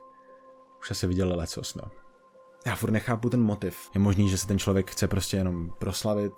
už 0.81 0.91
asi 0.91 1.07
viděli 1.07 1.37
lecos, 1.37 1.75
no. 1.75 1.83
Já 2.67 2.77
furt 2.77 2.91
nechápu 2.91 3.31
ten 3.31 3.43
motiv. 3.43 3.91
Je 3.95 4.01
možný, 4.01 4.29
že 4.29 4.39
se 4.39 4.47
ten 4.47 4.59
člověk 4.59 4.91
chce 4.91 5.09
prostě 5.09 5.37
jenom 5.37 5.71
proslavit, 5.79 6.33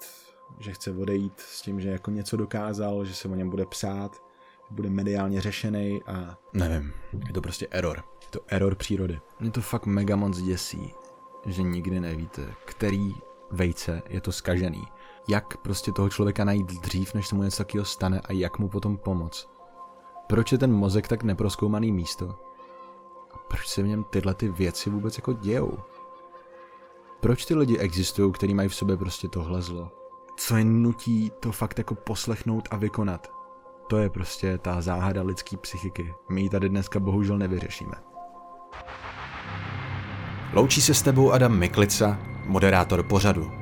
že 0.58 0.72
chce 0.72 0.90
odejít 0.90 1.40
s 1.40 1.62
tím, 1.62 1.80
že 1.80 1.88
jako 1.88 2.10
něco 2.10 2.36
dokázal, 2.36 3.04
že 3.04 3.14
se 3.14 3.28
o 3.28 3.34
něm 3.34 3.50
bude 3.50 3.66
psát, 3.66 4.22
bude 4.70 4.90
mediálně 4.90 5.40
řešený 5.40 6.00
a 6.06 6.38
nevím, 6.52 6.92
je 7.26 7.32
to 7.32 7.40
prostě 7.40 7.66
error. 7.70 8.02
Je 8.22 8.28
to 8.30 8.40
error 8.48 8.74
přírody. 8.74 9.20
Mě 9.40 9.50
to 9.50 9.60
fakt 9.60 9.86
mega 9.86 10.16
moc 10.16 10.38
děsí, 10.38 10.94
že 11.46 11.62
nikdy 11.62 12.00
nevíte, 12.00 12.54
který 12.64 13.14
vejce 13.50 14.02
je 14.08 14.20
to 14.20 14.32
skažený 14.32 14.88
jak 15.28 15.56
prostě 15.56 15.92
toho 15.92 16.08
člověka 16.08 16.44
najít 16.44 16.80
dřív, 16.80 17.14
než 17.14 17.26
se 17.26 17.34
mu 17.34 17.42
něco 17.42 17.56
takového 17.56 17.84
stane 17.84 18.20
a 18.20 18.32
jak 18.32 18.58
mu 18.58 18.68
potom 18.68 18.96
pomoct. 18.96 19.48
Proč 20.26 20.52
je 20.52 20.58
ten 20.58 20.72
mozek 20.72 21.08
tak 21.08 21.22
neproskoumaný 21.22 21.92
místo? 21.92 22.38
A 23.34 23.38
proč 23.48 23.66
se 23.68 23.82
v 23.82 23.86
něm 23.86 24.04
tyhle 24.04 24.34
ty 24.34 24.48
věci 24.48 24.90
vůbec 24.90 25.18
jako 25.18 25.32
dějou? 25.32 25.78
Proč 27.20 27.44
ty 27.44 27.54
lidi 27.54 27.78
existují, 27.78 28.32
kteří 28.32 28.54
mají 28.54 28.68
v 28.68 28.74
sobě 28.74 28.96
prostě 28.96 29.28
tohle 29.28 29.62
zlo? 29.62 29.90
Co 30.36 30.56
je 30.56 30.64
nutí 30.64 31.32
to 31.40 31.52
fakt 31.52 31.78
jako 31.78 31.94
poslechnout 31.94 32.68
a 32.70 32.76
vykonat? 32.76 33.32
To 33.86 33.98
je 33.98 34.10
prostě 34.10 34.58
ta 34.58 34.80
záhada 34.80 35.22
lidské 35.22 35.56
psychiky. 35.56 36.14
My 36.28 36.42
ji 36.42 36.50
tady 36.50 36.68
dneska 36.68 37.00
bohužel 37.00 37.38
nevyřešíme. 37.38 37.94
Loučí 40.52 40.80
se 40.80 40.94
s 40.94 41.02
tebou 41.02 41.32
Adam 41.32 41.58
Miklica, 41.58 42.18
moderátor 42.46 43.02
pořadu. 43.02 43.52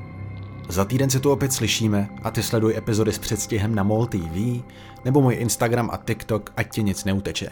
Za 0.69 0.85
týden 0.85 1.11
se 1.11 1.21
tu 1.21 1.31
opět 1.33 1.53
slyšíme 1.53 2.09
a 2.23 2.31
ty 2.31 2.43
sleduj 2.43 2.77
epizody 2.77 3.13
s 3.13 3.19
předstihem 3.19 3.75
na 3.75 3.83
MOL 3.83 4.07
TV 4.07 4.63
nebo 5.05 5.21
můj 5.21 5.35
Instagram 5.35 5.91
a 5.93 5.97
TikTok, 5.97 6.53
ať 6.57 6.75
ti 6.75 6.83
nic 6.83 7.05
neuteče. 7.05 7.51